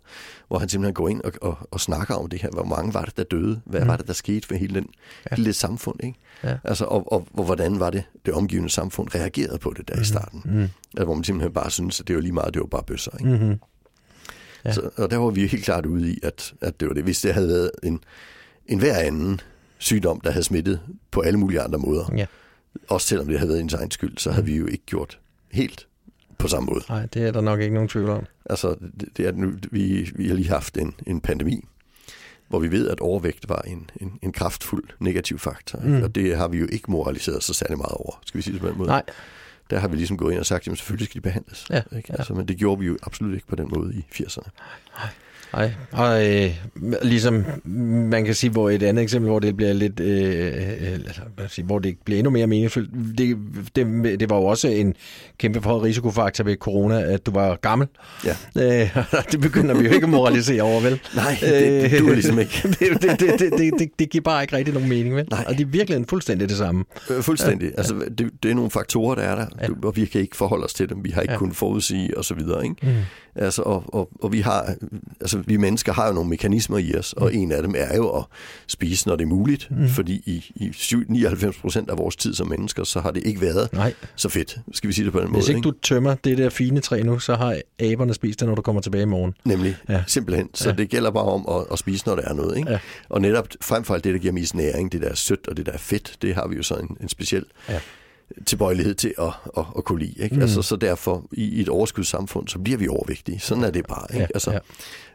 [0.48, 2.50] hvor han simpelthen går ind og, og, og snakker om det her.
[2.50, 3.60] Hvor mange var det, der døde?
[3.64, 3.88] Hvad mm.
[3.88, 4.88] var det, der skete for hele, den,
[5.30, 5.36] ja.
[5.36, 6.04] det samfund?
[6.04, 6.18] Ikke?
[6.44, 6.56] Ja.
[6.64, 10.02] Altså, og, og, og, hvordan var det, det omgivende samfund reagerede på det der mm.
[10.02, 10.42] i starten?
[10.44, 10.60] Mm.
[10.62, 13.10] Altså, hvor man simpelthen bare synes, at det var lige meget, det var bare bøsser.
[13.20, 13.30] Ikke?
[13.30, 13.60] Mm-hmm.
[14.64, 14.72] Ja.
[14.72, 17.04] Så, og der var vi helt klart ude i, at, at det var det.
[17.04, 18.00] Hvis det havde været en,
[18.66, 19.40] en hver anden
[19.78, 22.26] sygdom, der havde smittet på alle mulige andre måder, ja.
[22.88, 25.18] også selvom det havde været ens egen skyld, så havde vi jo ikke gjort
[25.52, 25.86] helt
[26.38, 26.84] på samme måde.
[26.88, 28.26] Nej, det er der nok ikke nogen tvivl om.
[28.50, 31.64] Altså, det, det er, nu, vi, vi har lige haft en, en pandemi,
[32.48, 35.80] hvor vi ved, at overvægt var en, en, en kraftfuld negativ faktor.
[35.80, 36.02] Mm.
[36.02, 38.60] Og det har vi jo ikke moraliseret så særlig meget over, skal vi sige det
[38.60, 38.88] på den måde.
[38.88, 39.02] Nej,
[39.70, 41.66] der har vi ligesom gået ind og sagt, at selvfølgelig skal de behandles.
[41.70, 42.12] Ja, ikke?
[42.12, 44.48] Altså, men det gjorde vi jo absolut ikke på den måde i 80'erne.
[44.98, 45.08] Nej.
[45.52, 46.50] Nej, og øh,
[47.02, 47.44] ligesom
[48.10, 50.58] man kan sige, hvor et andet eksempel, hvor det bliver lidt, øh,
[51.38, 53.36] øh sige, hvor det bliver endnu mere meningsfuldt, det,
[53.76, 54.94] det, det var jo også en
[55.38, 57.88] kæmpe for risikofaktor ved corona, at du var gammel.
[58.24, 58.36] Ja.
[58.56, 58.96] Øh,
[59.32, 61.00] det begynder vi jo ikke at moralisere over, vel?
[61.14, 62.60] Nej, det, det duer ligesom ikke.
[62.80, 65.26] det, det, det, det, det, det giver bare ikke rigtig nogen mening, vel?
[65.30, 65.44] Nej.
[65.48, 66.84] Og det er virkelig fuldstændig det samme.
[67.10, 67.70] Øh, fuldstændig.
[67.70, 67.74] Ja.
[67.76, 69.68] Altså, det, det er nogle faktorer, der er der, ja.
[69.82, 71.04] og vi kan ikke forholde os til dem.
[71.04, 71.38] Vi har ikke ja.
[71.38, 72.76] kunnet forudsige, og så videre, ikke?
[72.82, 72.88] Mm.
[73.34, 74.74] Altså, og, og, og vi har,
[75.20, 78.10] altså vi mennesker har jo nogle mekanismer i os, og en af dem er jo
[78.18, 78.24] at
[78.66, 79.88] spise, når det er muligt, mm.
[79.88, 80.72] fordi i, i
[81.08, 83.94] 99 procent af vores tid som mennesker, så har det ikke været Nej.
[84.16, 85.56] så fedt, skal vi sige det på den Hvis måde.
[85.56, 88.62] ikke du tømmer det der fine træ nu, så har aberne spist det, når du
[88.62, 89.34] kommer tilbage i morgen.
[89.44, 90.02] Nemlig, Ja.
[90.06, 90.48] simpelthen.
[90.54, 90.74] Så ja.
[90.74, 92.56] det gælder bare om at, at spise, når der er noget.
[92.56, 92.70] Ikke?
[92.70, 92.78] Ja.
[93.08, 95.56] Og netop frem for alt det, der giver mest næring, det der er sødt og
[95.56, 97.80] det der er fedt, det har vi jo så en, en speciel Ja.
[98.46, 99.24] Tilbøjelighed til at,
[99.58, 100.14] at, at kunne lide.
[100.24, 100.36] Ikke?
[100.36, 100.42] Mm.
[100.42, 103.40] Altså, så derfor, i, i et overskudssamfund, så bliver vi overvægtige.
[103.40, 104.06] Sådan er det bare.
[104.10, 104.20] Ikke?
[104.20, 104.60] Ja, altså,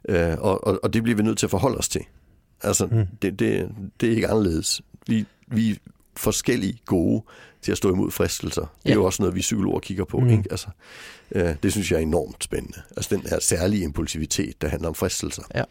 [0.10, 2.02] Øh, og, og, og det bliver vi nødt til at forholde os til.
[2.62, 3.06] Altså, mm.
[3.22, 3.70] det, det,
[4.02, 4.82] det er ikke anderledes.
[5.08, 5.76] Vi, vi er
[6.18, 7.24] forskellige gode
[7.62, 8.62] til at stå imod fristelser.
[8.62, 8.94] Det er Ja.
[8.94, 10.20] jo også noget, vi psykologer kigger på.
[10.20, 10.30] Mm.
[10.30, 10.44] Ikke?
[10.52, 10.68] Altså,
[11.32, 12.78] øh, det synes jeg er enormt spændende.
[12.98, 15.44] Altså den her særlige impulsivitet, der handler om fristelser.
[15.56, 15.64] Ja.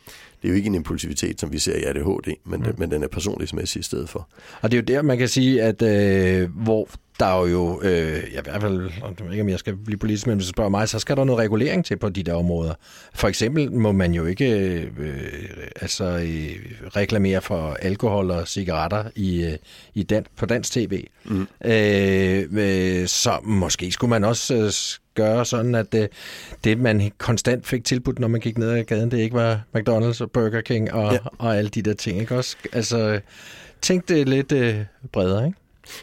[0.42, 2.74] Det er jo ikke en impulsivitet, som vi ser i ADHD, men, mm.
[2.78, 4.28] men den er personlighedsmæssig i stedet for.
[4.62, 6.88] Og det er jo der, man kan sige, at øh, hvor
[7.20, 9.76] der er jo, øh, jeg i hvert fald, og jeg ved ikke om jeg skal
[9.76, 12.22] blive politisk, men hvis du spørger mig, så skal der noget regulering til på de
[12.22, 12.74] der områder.
[13.14, 14.50] For eksempel må man jo ikke
[14.98, 15.16] øh,
[15.81, 16.57] altså, øh,
[16.96, 19.57] reklamere for alkohol og cigaretter i, øh,
[19.94, 21.05] i dan, på dansk tv.
[21.24, 21.46] Mm.
[21.64, 24.72] Øh, øh, så måske skulle man også øh,
[25.14, 26.09] gøre sådan, at øh,
[26.64, 30.22] det, man konstant fik tilbudt, når man gik ned ad gaden, det ikke var McDonald's
[30.22, 31.12] og Burger King og, ja.
[31.12, 31.18] Ja.
[31.38, 32.20] og alle de der ting.
[32.20, 32.37] Ikke?
[32.37, 33.20] Også, altså,
[33.83, 34.76] tænk det lidt øh,
[35.12, 35.59] bredere, ikke?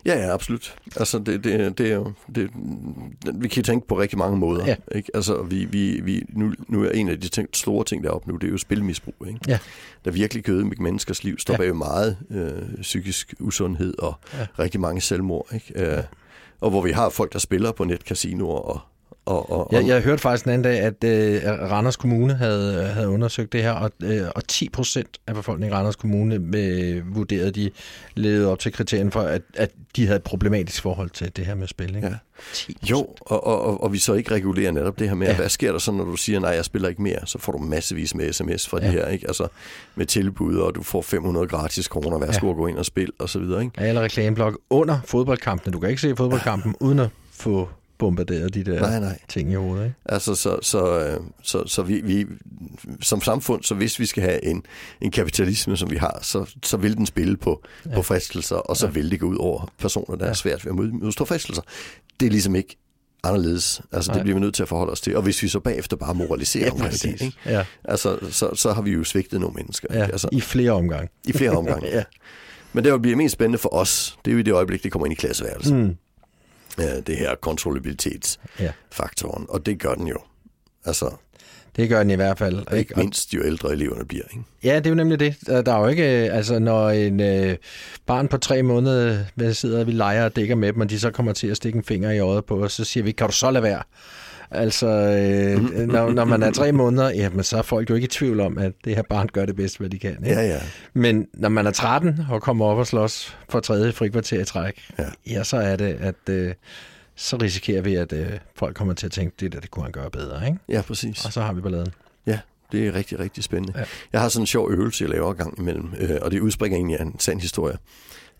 [0.06, 0.76] Ja, ja, absolut.
[0.96, 2.12] Altså, det, det, det er jo...
[2.36, 2.50] Det,
[3.34, 4.65] vi kan tænke på rigtig mange måder.
[4.65, 4.76] Ja.
[4.96, 5.12] Ikke?
[5.13, 8.38] Altså, vi, vi, vi, nu, nu er en af de ting, store ting deroppe nu,
[8.38, 9.15] det er jo spilmisbrug.
[9.28, 9.39] Ikke?
[9.48, 9.60] Ja.
[10.06, 11.39] Der virkelig kan ødelægge menneskers liv.
[11.39, 11.67] Står Ja.
[11.67, 14.39] jo meget øh, psykisk usundhed og Ja.
[14.39, 14.46] ja.
[14.60, 15.48] rigtig mange selvmord.
[15.54, 15.96] Ikke?
[15.98, 16.04] Øh,
[16.62, 18.80] og hvor vi har folk, der spiller på netcasinoer og...
[19.25, 23.09] og, og Jeg, jeg hørte faktisk den anden dag, at øh, Randers Kommune havde, havde
[23.09, 27.51] undersøgt det her, og, øh, og 10 procent af befolkningen i Randers Kommune øh, vurderede,
[27.51, 27.71] de
[28.15, 31.55] levede op til kriterien for, at, at de havde et problematisk forhold til det her
[31.55, 31.95] med spil.
[31.95, 32.07] Ikke?
[32.07, 32.13] Ja.
[32.53, 35.31] 10 Jo, og, og, og, og vi så ikke regulerer netop det her med, Ja.
[35.33, 35.38] ja.
[35.39, 37.57] hvad sker der så, når du siger, nej, jeg spiller ikke mere, så får du
[37.57, 38.86] massevis med sms fra ja.
[38.86, 38.91] Ja.
[38.91, 39.27] det her, ikke?
[39.27, 39.47] Altså
[39.95, 42.47] med tilbud, og du får 500 gratis kroner, værsgo Ja.
[42.47, 42.53] ja.
[42.53, 43.81] at gå ind og spil, og så videre, ikke?
[43.81, 45.73] Alle reklameblok under fodboldkampene.
[45.73, 47.69] Du kan ikke se fodboldkampen uden at få
[48.03, 49.19] bombarderet de der Nej, nej.
[49.29, 49.83] ting i hovedet.
[49.85, 49.95] Ikke?
[50.05, 52.25] Altså, så, så, øh, så, så vi, vi,
[53.01, 54.63] som samfund, så hvis vi skal have en,
[55.01, 57.95] en kapitalisme, som vi har, så, så vil den spille på, ja.
[57.95, 58.91] på fristelser, og så ja.
[58.91, 60.29] vil det gå ud over personer, der ja.
[60.31, 61.61] er svært ved at mod- modstå fristelser.
[62.19, 62.77] Det er ligesom ikke
[63.23, 63.81] anderledes.
[63.91, 64.17] Altså, Nej.
[64.17, 65.15] det bliver vi nødt til at forholde os til.
[65.17, 67.37] Og hvis vi så bagefter bare moraliserer Ja, omkring det, ikke?
[67.45, 67.65] Ja.
[67.85, 69.87] Altså, så, så har vi jo svigtet nogle mennesker.
[69.91, 70.03] Ja?
[70.03, 71.09] Altså, I flere omgange.
[71.27, 71.87] I flere omgange.
[71.97, 72.03] Ja.
[72.75, 74.91] Men det, der bliver mest spændende for os, det er jo i det øjeblik, det
[74.91, 75.75] kommer ind i klasseværelset.
[75.75, 75.95] Mm.
[76.77, 79.45] Ja, det her kontrollabilitetsfaktoren.
[79.49, 79.53] Ja.
[79.53, 80.17] Og det gør den jo.
[80.86, 81.09] Altså,
[81.75, 82.59] Det gør den i hvert fald.
[82.59, 82.95] ikke Ikke?
[82.95, 84.23] Og mindst jo ældre eleverne bliver.
[84.31, 84.43] Ikke?
[84.63, 85.36] Ja, det er jo nemlig det.
[85.45, 87.57] Der der er jo ikke, øh, altså når en øh,
[88.05, 91.12] barn på tre måneder hvad sidder vi leger og dækker med dem, og de så
[91.12, 93.33] kommer til at stikke en finger i øjet på os, så siger vi, kan du
[93.33, 93.83] så lade være?
[94.51, 98.08] Altså, øh, når, når man er tre måneder, jamen, så er folk jo ikke i
[98.08, 100.17] tvivl om, at det her barn gør det bedst, hvad de kan.
[100.25, 100.29] Ikke?
[100.29, 100.60] Ja, ja.
[100.93, 104.79] Men når man er 13 og kommer op og slås for tredje frikvarter i træk,
[104.99, 105.06] Ja.
[105.27, 106.53] ja, så er det, at øh,
[107.15, 109.91] så risikerer vi, at øh, folk kommer til at tænke, det der, det kunne han
[109.91, 110.60] gøre bedre, ikke?
[110.69, 111.25] Ja, præcis.
[111.25, 111.93] Og så har vi balladen.
[112.27, 112.39] Ja,
[112.71, 113.79] det er rigtig, rigtig spændende.
[113.79, 113.84] Ja.
[114.13, 116.99] Jeg har sådan en sjov øvelse, jeg laver gang imellem, øh, og det udspringer egentlig
[116.99, 117.77] af en sand historie.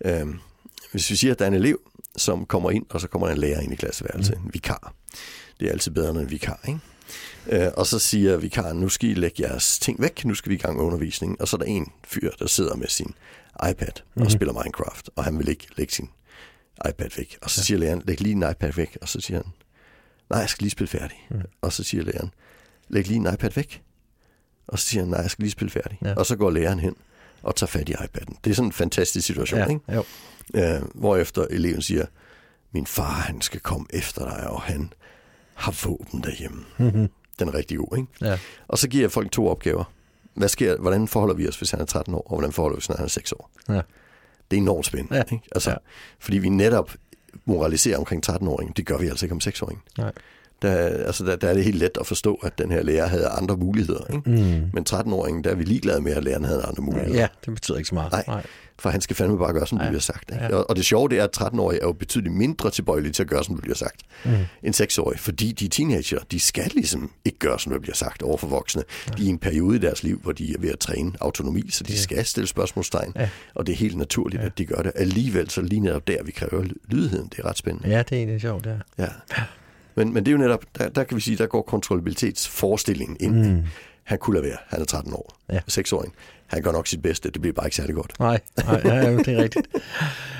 [0.06, 0.22] Øh,
[0.92, 1.80] hvis vi siger, at der er en elev,
[2.18, 4.46] som kommer ind, og så kommer der en lærer ind i klasseværelset, mm.
[4.46, 4.94] en vikar.
[5.64, 6.80] Det er altid bedre end en vikar, ikke?
[7.66, 10.56] Øh, og så siger vikaren, nu skal I lægge jeres ting væk, nu skal vi
[10.56, 11.42] i gang med undervisning.
[11.42, 13.14] Og så er der en fyr, der sidder med sin
[13.70, 14.30] iPad og Mhm.
[14.30, 16.10] spiller Minecraft, og han vil ikke lægge sin
[16.90, 17.38] iPad væk.
[17.42, 19.46] Og så siger læreren, læg lige en iPad væk, og så siger han,
[20.30, 21.28] nej, jeg skal lige spille færdig.
[21.30, 21.42] Mhm.
[21.62, 22.32] Og så siger læreren,
[22.90, 23.82] læg lige en iPad væk.
[24.68, 25.98] Og så siger han, nej, jeg skal lige spille færdig.
[26.02, 26.08] Ja.
[26.10, 26.16] Ja.
[26.16, 26.96] Og så går læreren hen
[27.44, 28.38] og tager fat i iPad'en.
[28.44, 29.82] Det er sådan en fantastisk situation, Ja, ikke?
[29.94, 30.04] jo.
[30.54, 32.06] Øh, hvorefter eleven siger,
[32.72, 34.94] min far, han skal komme efter dig, og han
[35.54, 36.64] har våben derhjemme.
[36.78, 37.10] Mhm.
[37.40, 38.08] Den er rigtig god, ikke?
[38.22, 38.40] Ja.
[38.68, 39.84] Og så giver jeg folk to opgaver.
[40.34, 42.80] Hvad sker, hvordan forholder vi os, hvis han er 13 år, og hvordan forholder vi
[42.80, 43.50] os, når han er 6 år?
[43.70, 43.74] Ja.
[44.52, 45.16] Det er enormt spændende.
[45.18, 45.24] Ja.
[45.32, 45.44] Ikke?
[45.52, 45.74] Altså, Ja.
[45.74, 45.80] ja.
[46.20, 46.92] Fordi vi netop
[47.46, 48.74] moraliserer omkring 13-åringen.
[48.78, 49.82] Det gør vi altså ikke om 6-åringen.
[49.98, 50.12] Nej.
[50.62, 53.28] Der, altså, der, der er det helt let at forstå, at den her lærer havde
[53.28, 54.06] andre muligheder.
[54.14, 54.30] Ikke?
[54.30, 54.70] Mm.
[54.74, 57.20] Men 13-åringen, der er vi ligeglade med, at læreren havde andre muligheder.
[57.20, 58.28] Ja, det betyder ikke så meget.
[58.28, 58.46] Nej.
[58.80, 59.84] For han skal fandme bare gøre, som Ja.
[59.84, 60.32] du bliver sagt.
[60.32, 60.44] Ikke?
[60.44, 60.56] Ja.
[60.56, 63.30] Og, og det sjove det er, at 13-årige er jo betydeligt mindre tilbøjelige til at
[63.30, 64.32] gøre, som du bliver sagt, Mm.
[64.64, 65.20] end 6-årige.
[65.20, 68.48] Fordi de er teenager, de skal ligesom ikke gøre, som der bliver sagt over for
[68.48, 68.84] voksne.
[69.18, 71.70] De er i en periode i deres liv, hvor de er ved at træne autonomi,
[71.70, 71.98] så de Ja.
[72.00, 73.14] skal stille spørgsmålstegn.
[73.16, 73.30] Ja.
[73.56, 74.46] Og det er helt naturligt, Ja.
[74.46, 74.92] at de gør det.
[74.96, 77.28] Alligevel så lige netop der, vi kræver lydigheden.
[77.28, 77.90] Det er ret spændende.
[77.90, 78.76] Ja, det er egentlig sjovt, ja.
[79.00, 79.08] Ja.
[79.96, 83.52] Men, men det er jo netop, der, der kan vi sige, der går kontrollabilitetsforestillingen ind.
[83.56, 83.62] Mm.
[84.04, 84.58] Han kunne lade være.
[84.68, 85.36] Han er 13 år.
[85.52, 85.60] Ja.
[85.72, 86.14] 6-åring.
[86.48, 87.30] Han gør nok sit bedste.
[87.32, 88.20] Det bliver bare ikke særlig godt.
[88.20, 89.68] Nej, nej ja, det er rigtigt.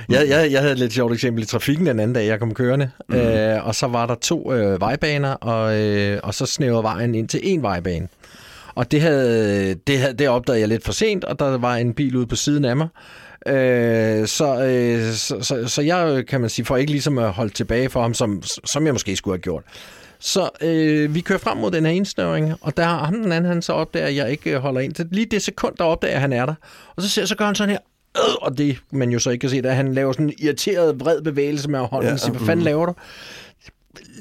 [0.10, 2.54] Jeg, jeg, jeg havde et lidt sjovt eksempel i trafikken den anden dag, jeg kom
[2.54, 3.16] kørende, mm.
[3.16, 7.28] øh, og så var der to øh, vejbaner, og, øh, og så snævrede vejen ind
[7.28, 8.08] til en vejbane.
[8.76, 11.94] Og det, havde, det, havde, det opdagede jeg lidt for sent, og der var en
[11.94, 12.88] bil ude på siden af mig.
[13.48, 17.54] Øh, så, øh, så, så, så jeg, kan man sige, får ikke ligesom at holde
[17.54, 19.64] tilbage for ham, som, som jeg måske skulle have gjort.
[20.26, 23.62] Så øh, vi kører frem mod den her indsnøring, og der ham den anden, han
[23.62, 24.96] så opdager, at jeg ikke øh, holder ind.
[24.96, 26.54] Så lige det sekund, der opdager, at han er der.
[26.96, 27.80] Og så, ser, så gør han sådan her,
[28.18, 31.00] øh, og det man jo så ikke kan se, at han laver sådan en irriteret,
[31.00, 32.94] vred bevægelse med hånden, ja, og siger, hvad fanden laver du?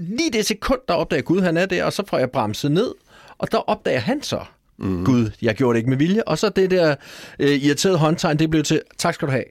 [0.01, 2.95] Lige det sekund, der opdager Gud, han er der, og så får jeg bremset ned,
[3.39, 4.41] og der opdager han så,
[4.83, 5.05] Mm.
[5.05, 6.23] Gud, jeg gjorde det ikke med vilje.
[6.27, 6.95] Og så det der
[7.39, 9.45] øh, irriterede håndtegn, det blev til, tak skal du have.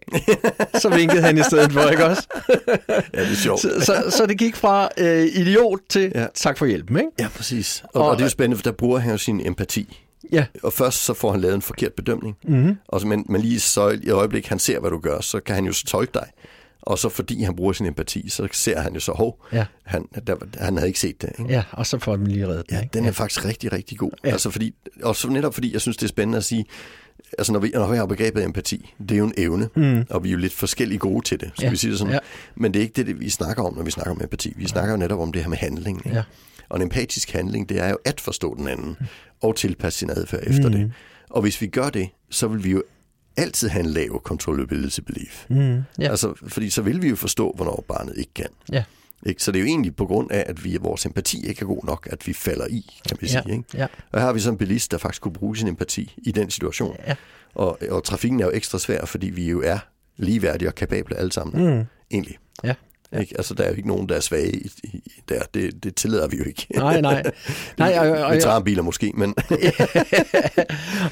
[0.82, 2.28] så vinkede han i stedet for, ikke også?
[3.14, 3.62] ja, det er sjovt.
[3.62, 6.26] så, så, så det gik fra øh, idiot til ja.
[6.34, 7.10] tak for hjælpen, ikke?
[7.20, 7.84] Ja, præcis.
[7.94, 10.02] Og, og, og det er jo spændende, for der bruger han jo sin empati.
[10.32, 10.46] Ja.
[10.64, 12.38] Og først så får han lavet en forkert bedømning.
[12.44, 12.78] Mm-hmm.
[12.88, 15.56] Og så, men, men lige så i øjeblik, han ser, hvad du gør, så kan
[15.56, 16.28] han jo så tolke dig.
[16.82, 19.66] Og så fordi han bruger sin empati, så ser han jo så, hov, ja.
[19.84, 21.30] han, der, han havde ikke set det.
[21.40, 21.54] Ikke?
[21.54, 22.66] Ja, og så får den lige reddet.
[22.72, 22.94] Ja, ikke?
[22.94, 23.12] den er ja.
[23.12, 24.12] faktisk rigtig, rigtig god.
[24.24, 24.30] Ja.
[24.30, 26.66] Altså fordi, og så netop fordi, jeg synes, det er spændende at sige,
[27.38, 30.06] altså når vi, når vi har begrebet empati, det er jo en evne, mm.
[30.10, 31.70] og vi er jo lidt forskellige gode til det, skal ja.
[31.70, 32.14] vi sige det sådan.
[32.14, 32.20] Ja.
[32.56, 34.54] Men det er ikke det, det, vi snakker om, når vi snakker om empati.
[34.56, 36.02] Vi snakker jo netop om det her med handling.
[36.06, 36.18] Ikke?
[36.18, 36.24] Ja.
[36.70, 38.98] Og en empatisk handling, det er jo at forstå den anden,
[39.42, 40.76] og tilpasse sin adfærd efter mm.
[40.76, 40.92] det.
[41.30, 42.84] Og hvis vi gør det, så vil vi jo
[43.38, 45.46] altid have en lav controllability belief.
[45.50, 45.84] Mm, yeah.
[46.00, 48.50] Altså, fordi så vil vi jo forstå, hvornår barnet ikke kan.
[48.74, 48.84] Yeah.
[49.26, 49.44] Ikke?
[49.44, 51.84] Så det er jo egentlig på grund af, at vi, vores empati ikke er god
[51.84, 53.52] nok, at vi falder i, kan man sige.
[53.52, 53.64] Ikke?
[53.74, 53.88] Ja.
[54.12, 56.50] Og her har vi så en bilist, der faktisk kunne bruge sin empati i den
[56.50, 56.96] situation.
[57.08, 57.16] Ja.
[57.54, 59.80] Og, og trafikken er jo ekstra svær, fordi vi jo er
[60.18, 61.86] ligeværdige og kapable alle sammen, mm.
[62.12, 62.38] egentlig.
[62.64, 62.74] Ja.
[63.14, 63.20] Ja.
[63.20, 63.34] Ikke?
[63.38, 65.42] Altså, der er jo ikke nogen, der er svage i, i, der.
[65.54, 66.68] Det, det tillader vi jo ikke.
[66.76, 67.24] Nej, nej.
[67.78, 69.36] nej og, og, vi tager en biler måske, men...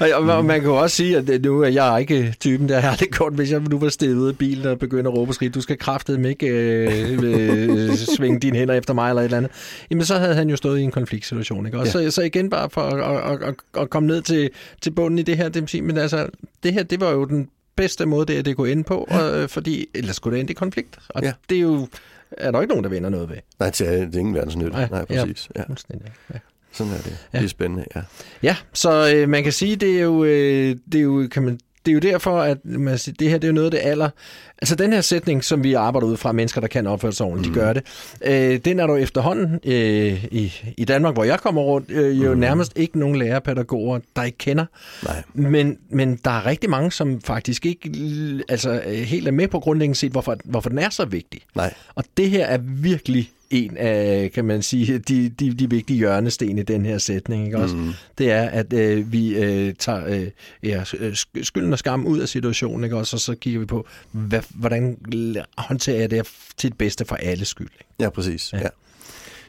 [0.00, 2.96] og, og, man kan jo også sige, at nu er jeg ikke typen, der har
[2.96, 5.60] det godt, hvis jeg nu var stedet af bilen og begynder at råbe skridt, du
[5.60, 9.52] skal kraftedeme ikke øh, øh, svinge dine hænder efter mig eller et eller andet.
[9.90, 11.78] Jamen, så havde han jo stået i en konfliktsituation, ikke?
[11.78, 11.90] Og ja.
[11.90, 15.22] så, så igen bare for at, at, at, at komme ned til, til bunden i
[15.22, 16.26] det her, det, men altså,
[16.62, 17.48] det her, det var jo den
[17.80, 20.50] bedste måde, det er, det går ind på, og, øh, fordi ellers skulle det ind
[20.50, 20.98] i konflikt.
[21.08, 21.32] Og ja.
[21.48, 21.88] det er jo
[22.30, 23.36] er der ikke nogen, der vinder noget ved.
[23.58, 24.70] Nej, det er, det er ingen verdensnytte.
[24.70, 25.48] Nej, Nej, præcis.
[25.56, 25.74] Ja, ja.
[26.34, 26.38] ja.
[26.72, 27.16] Sådan er det.
[27.32, 27.38] Ja.
[27.38, 28.02] Det er spændende, ja.
[28.42, 31.60] Ja, så øh, man kan sige, det er jo, øh, det er jo kan man
[31.86, 33.80] det er jo derfor, at man siger, det her det er jo noget af det
[33.82, 34.10] aller...
[34.62, 37.54] Altså den her sætning, som vi arbejder ud fra, mennesker, der kan opføre sig ordentligt,
[37.54, 37.54] mm.
[37.54, 37.82] de gør det,
[38.24, 42.34] øh, den er der efterhånden øh, i, i Danmark, hvor jeg kommer rundt, øh, jo
[42.34, 42.40] mm.
[42.40, 44.64] nærmest ikke nogen lærerpædagoger, der ikke kender.
[45.04, 45.22] Nej.
[45.34, 47.92] Men, men der er rigtig mange, som faktisk ikke
[48.48, 51.40] altså, helt er med på grundlæggende set, hvorfor, hvorfor den er så vigtig.
[51.54, 51.74] Nej.
[51.94, 56.58] Og det her er virkelig en af, kan man sige, de, de, de vigtige hjørnesten
[56.58, 57.44] i den her sætning.
[57.44, 57.76] Ikke også?
[57.76, 57.92] Mm.
[58.18, 60.28] Det er, at øh, vi øh, tager øh,
[60.62, 60.84] ja,
[61.42, 63.16] skylden og skam ud af situationen, ikke også?
[63.16, 64.98] og så kigger vi på, hvad, hvordan
[65.58, 67.70] håndterer jeg det til det bedste for alle skyld.
[67.72, 67.84] Ikke?
[68.00, 68.52] Ja, præcis.
[68.52, 68.58] Ja.
[68.58, 68.68] ja.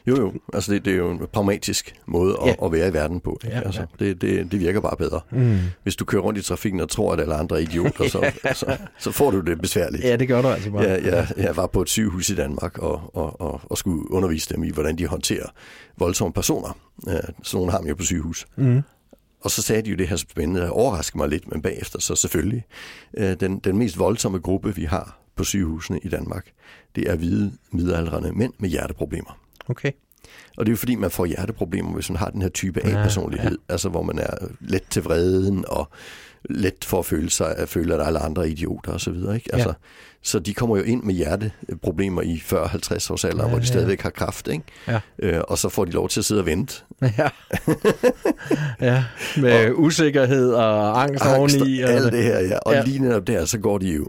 [0.06, 0.32] Jo, jo.
[0.54, 2.66] Altså, det, det er jo en pragmatisk måde at, ja.
[2.66, 3.40] at være i verden på.
[3.44, 4.04] Ja, altså, ja.
[4.04, 5.20] Det, det, det virker bare bedre.
[5.30, 5.58] Mm.
[5.82, 8.76] Hvis du kører rundt i trafikken og tror, at alle andre er idioter, så, så,
[8.98, 10.04] så får du det besværligt.
[10.04, 10.82] Ja, det gør du altså bare.
[10.82, 14.54] Ja, ja, jeg var på et sygehus i Danmark og, og, og, og skulle undervise
[14.54, 15.46] dem i, hvordan de håndterer
[15.98, 16.78] voldsomme personer.
[17.06, 18.46] Ja, sådan nogle har man jo på sygehus.
[18.56, 18.82] Mm.
[19.40, 22.14] Og så sagde de jo det her spændende, der overraskede mig lidt, men bagefter så
[22.14, 22.64] selvfølgelig.
[23.16, 26.46] Øh, den, den mest voldsomme gruppe, vi har på sygehusene i Danmark,
[26.94, 29.41] det er hvide midaldrende mænd med hjerteproblemer.
[29.68, 29.92] Okay.
[30.56, 33.50] Og det er jo fordi, man får hjerteproblemer, hvis man har den her type A-personlighed,
[33.50, 33.72] ja, ja.
[33.72, 35.88] altså hvor man er let til vreden og
[36.50, 39.14] let for at føle sig, at føle, at alle andre er idioter osv.
[39.14, 39.50] Ikke?
[39.52, 39.74] Altså, ja.
[40.24, 44.00] Så de kommer jo ind med hjerteproblemer i 40-50 års alder, ja, hvor de stadigvæk
[44.00, 44.64] har kraft, ikke?
[44.88, 45.00] Ja.
[45.18, 46.82] Øh, og så får de lov til at sidde og vente.
[47.02, 47.28] Ja,
[48.88, 49.04] ja
[49.36, 51.80] med og, usikkerhed og angst, angst oveni.
[51.80, 52.58] Og alt det her, ja.
[52.58, 52.82] Og ja.
[52.84, 54.06] lige netop der, så går de jo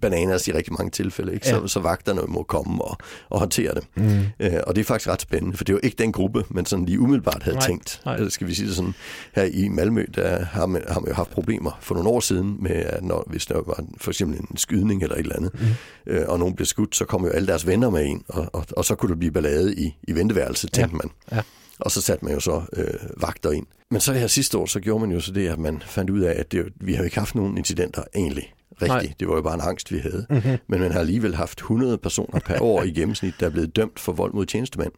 [0.00, 1.48] bananas i rigtig mange tilfælde, ikke?
[1.48, 1.66] Så, ja.
[1.66, 2.96] så vagterne må komme og,
[3.30, 3.84] og håndtere det.
[3.96, 4.20] Mm.
[4.40, 6.66] Øh, og det er faktisk ret spændende, for det er jo ikke den gruppe, man
[6.66, 8.00] sådan lige umiddelbart havde nej, tænkt.
[8.04, 8.14] Nej.
[8.14, 8.94] Altså, skal vi sige det sådan,
[9.34, 12.56] her i Malmø, der har man, har man jo haft problemer for nogle år siden,
[12.60, 16.12] med at når, hvis der var for eksempel en skydning eller et eller andet, mm.
[16.12, 18.66] øh, og nogen blev skudt, så kom jo alle deres venner med ind, og, og,
[18.76, 20.98] og så kunne der blive ballade i, i venteværelset, tænkte ja.
[21.02, 21.10] man.
[21.32, 21.42] Ja.
[21.78, 23.66] Og så satte man jo så øh, vagter ind.
[23.90, 26.20] Men så her sidste år, så gjorde man jo så det, at man fandt ud
[26.20, 28.52] af, at det, vi har ikke haft nogen incidenter egentlig
[28.82, 29.10] rigtigt.
[29.10, 29.14] Nej.
[29.20, 30.26] Det var jo bare en angst, vi havde.
[30.30, 30.58] Mm-hmm.
[30.66, 34.00] Men man har alligevel haft 100 personer per år i gennemsnit, der er blevet dømt
[34.00, 34.92] for vold mod tjenestemænd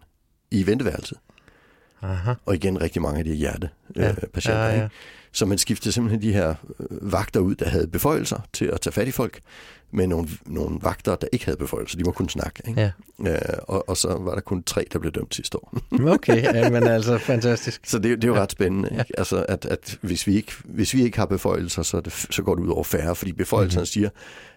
[0.51, 1.19] i venteværelset.
[2.03, 2.33] Aha.
[2.47, 4.65] Og igen rigtig mange af de hjertepatienter.
[4.65, 4.73] Ja.
[4.73, 4.89] Ja, ja.
[5.37, 8.93] Så man skiftede simpelthen de her øh, vagter ud, der havde beføjelser til at tage
[8.93, 9.41] fat i folk,
[9.91, 11.99] med nogle, nogle vagter, der ikke havde beføjelser.
[11.99, 12.63] De må kun snakke.
[12.69, 12.81] Ikke?
[12.81, 12.91] Ja.
[13.25, 15.79] Ja, og, og så var der kun tre, der blev dømt sidste år.
[16.15, 17.81] okay, ja, men altså fantastisk.
[17.85, 18.41] Så det, det er jo ja.
[18.41, 18.89] ret spændende.
[18.89, 19.05] Ikke?
[19.09, 19.19] Ja.
[19.19, 22.55] Altså, at, at hvis, vi ikke, hvis vi ikke har beføjelser, så, det, så går
[22.55, 23.87] det ud over færre, fordi beføjelserne mm-hmm.
[23.87, 24.09] siger,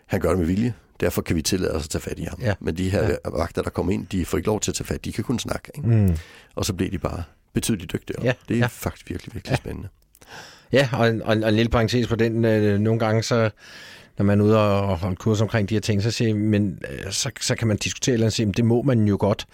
[0.05, 2.39] han gør det med vilje, derfor kan vi tillade os at tage fat i ham.
[2.41, 2.53] Ja.
[2.59, 3.15] Men de her ja.
[3.25, 5.39] vagter, der kommer ind, de får ikke lov til at tage fat, de kan kun
[5.39, 5.71] snakke.
[5.75, 5.89] Ikke?
[5.89, 6.15] Mm.
[6.55, 8.23] Og så blev de bare betydeligt dygtigere.
[8.23, 8.65] Ja, det er ja.
[8.65, 9.87] faktisk virkelig, virkelig spændende.
[10.71, 12.45] Ja, og en, og, og en lille parentes på den.
[12.45, 13.49] Øh, nogle gange så
[14.19, 17.11] når man er ude og holde kurs omkring de her ting, så, siger, men, øh,
[17.11, 19.45] så, så kan man diskutere eller sige, det må man jo godt.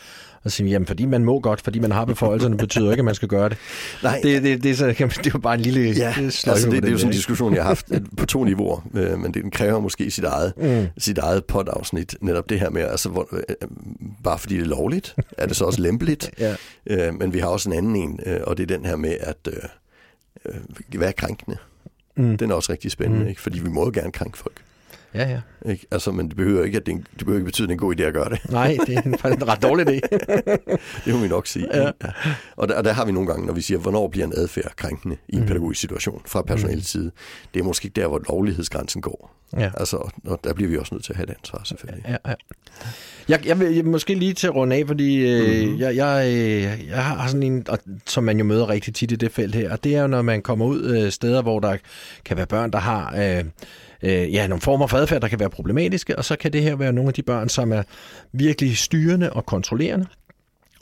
[0.43, 3.15] Og sige, jamen fordi man må godt, fordi man har beføjelserne, betyder ikke, at man
[3.15, 3.57] skal gøre det.
[4.03, 6.83] Nej, det, det, det, så, det er jo bare en lille ja, det altså det,
[6.83, 9.33] det er jo sådan en diskussion, jeg har haft øh, på to niveauer, øh, men
[9.33, 10.87] den kræver måske sit eget, mm.
[10.97, 12.15] sit eget podafsnit.
[12.21, 13.39] Netop det her med, altså, hvor, øh,
[14.23, 16.31] bare fordi det er lovligt, er det så også lempeligt.
[16.39, 16.55] ja.
[16.87, 19.17] øh, men vi har også en anden en, øh, og det er den her med,
[19.19, 19.53] at øh,
[20.49, 21.57] øh, være krænkende.
[22.15, 22.37] Mm.
[22.37, 23.29] Den er også rigtig spændende, mm.
[23.29, 23.41] ikke?
[23.41, 24.61] fordi vi må jo gerne krænke folk.
[25.15, 25.71] Ja, ja.
[25.71, 25.87] Ikke?
[25.91, 27.75] Altså, men det behøver ikke, at det, en, det behøver ikke betyde, at det er
[27.75, 28.51] en god idé at gøre det.
[28.51, 29.99] Nej, det er en, en ret dårlig idé.
[31.05, 31.67] det må vi nok sige.
[31.73, 31.83] Ja.
[31.83, 31.91] Ja.
[32.55, 34.75] Og, der, og der har vi nogle gange, når vi siger, hvornår bliver en adfærd
[34.75, 35.47] krænkende i en mm.
[35.47, 37.11] pædagogisk situation fra personalets side.
[37.53, 39.35] Det er måske der, hvor lovlighedsgrænsen går.
[39.57, 39.71] Ja.
[39.77, 42.05] Altså, og der bliver vi også nødt til at have et ansvar, selvfølgelig.
[42.07, 42.33] Ja, ja.
[43.29, 45.79] Jeg, jeg vil måske lige til at runde af, fordi øh, mm-hmm.
[45.79, 49.15] jeg, jeg, øh, jeg har sådan en, og, som man jo møder rigtig tit i
[49.15, 51.77] det felt her, og det er jo, når man kommer ud øh, steder, hvor der
[52.25, 53.45] kan være børn, der har øh,
[54.03, 56.75] øh, ja, nogle former for adfærd, der kan være problematiske, og så kan det her
[56.75, 57.83] være nogle af de børn, som er
[58.31, 60.05] virkelig styrende og kontrollerende.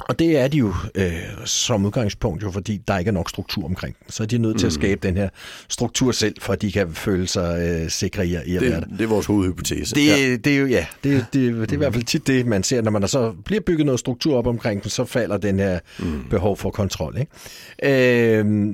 [0.09, 1.13] Og det er de jo øh,
[1.45, 3.95] som udgangspunkt jo, fordi der ikke er nok struktur omkring.
[4.09, 5.29] Så er de nødt til at skabe den her
[5.69, 8.79] struktur selv, for at de kan føle sig øh, sikre i, i at det, være
[8.79, 8.85] der.
[8.85, 9.95] Det er vores hovedhypotese.
[9.95, 10.35] Det, ja.
[10.35, 12.63] det er jo, ja, det, det, det, det er i hvert fald tit det, man
[12.63, 15.79] ser, når man så bliver bygget noget struktur op omkring dem, så falder den her
[15.99, 16.23] mm.
[16.29, 17.17] behov for kontrol.
[17.17, 18.39] Ikke?
[18.39, 18.73] Øh,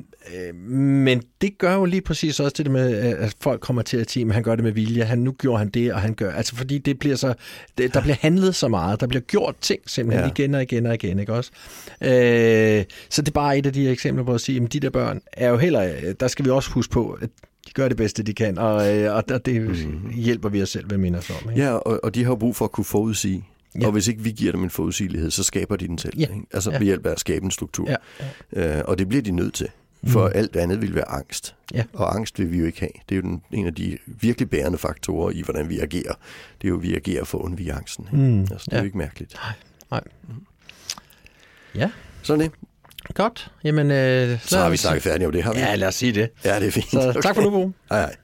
[0.70, 4.30] men det gør jo lige præcis også det med, at folk kommer til at team,
[4.30, 6.78] han gør det med vilje, han, nu gjorde han det, og han gør, altså fordi
[6.78, 7.34] det bliver så,
[7.78, 10.32] det, der bliver handlet så meget, der bliver gjort ting simpelthen ja.
[10.32, 11.52] igen og igen og igen, ikke også?
[12.02, 14.90] Øh, så det er bare et af de eksempler på at sige, at de der
[14.90, 17.30] børn er jo heller, der skal vi også huske på, at
[17.68, 18.74] de gør det bedste, de kan, og,
[19.10, 20.10] og det mm.
[20.16, 21.50] hjælper vi os selv ved at minde os om.
[21.50, 21.64] Ikke?
[21.64, 23.44] Ja, og, og de har brug for at kunne forudsige,
[23.82, 23.86] Ja.
[23.86, 26.20] Og hvis ikke vi giver dem en forudsigelighed, så skaber de den selv.
[26.20, 26.22] Ja.
[26.22, 26.46] Ikke?
[26.54, 26.78] Altså Ja.
[26.78, 27.90] ved hjælp af at skabe en struktur.
[27.90, 27.96] Ja.
[28.56, 28.78] Ja.
[28.78, 29.68] Øh, og det bliver de nødt til.
[30.08, 30.32] For mm.
[30.36, 31.56] alt andet vil være angst.
[31.74, 31.84] Ja.
[31.94, 32.90] Og angst vil vi jo ikke have.
[33.10, 36.14] Det er jo den, en af de virkelig bærende faktorer i, hvordan vi agerer.
[36.62, 38.08] Det er jo, at vi agerer for at undvige angsten.
[38.12, 38.40] Mm.
[38.42, 38.80] Altså, det er Ja.
[38.82, 39.36] jo ikke mærkeligt.
[39.92, 40.02] Nej.
[41.76, 42.52] Ja, Sådan det.
[43.14, 43.52] godt.
[43.64, 45.60] Jamen, øh, Så har vi snakket færdigt om det, har vi?
[45.60, 46.30] Ja, lad os sige det.
[46.46, 46.90] Ja, det er fint.
[46.92, 47.72] Så tak for nu, Bo.
[47.90, 48.16] Hej, hej.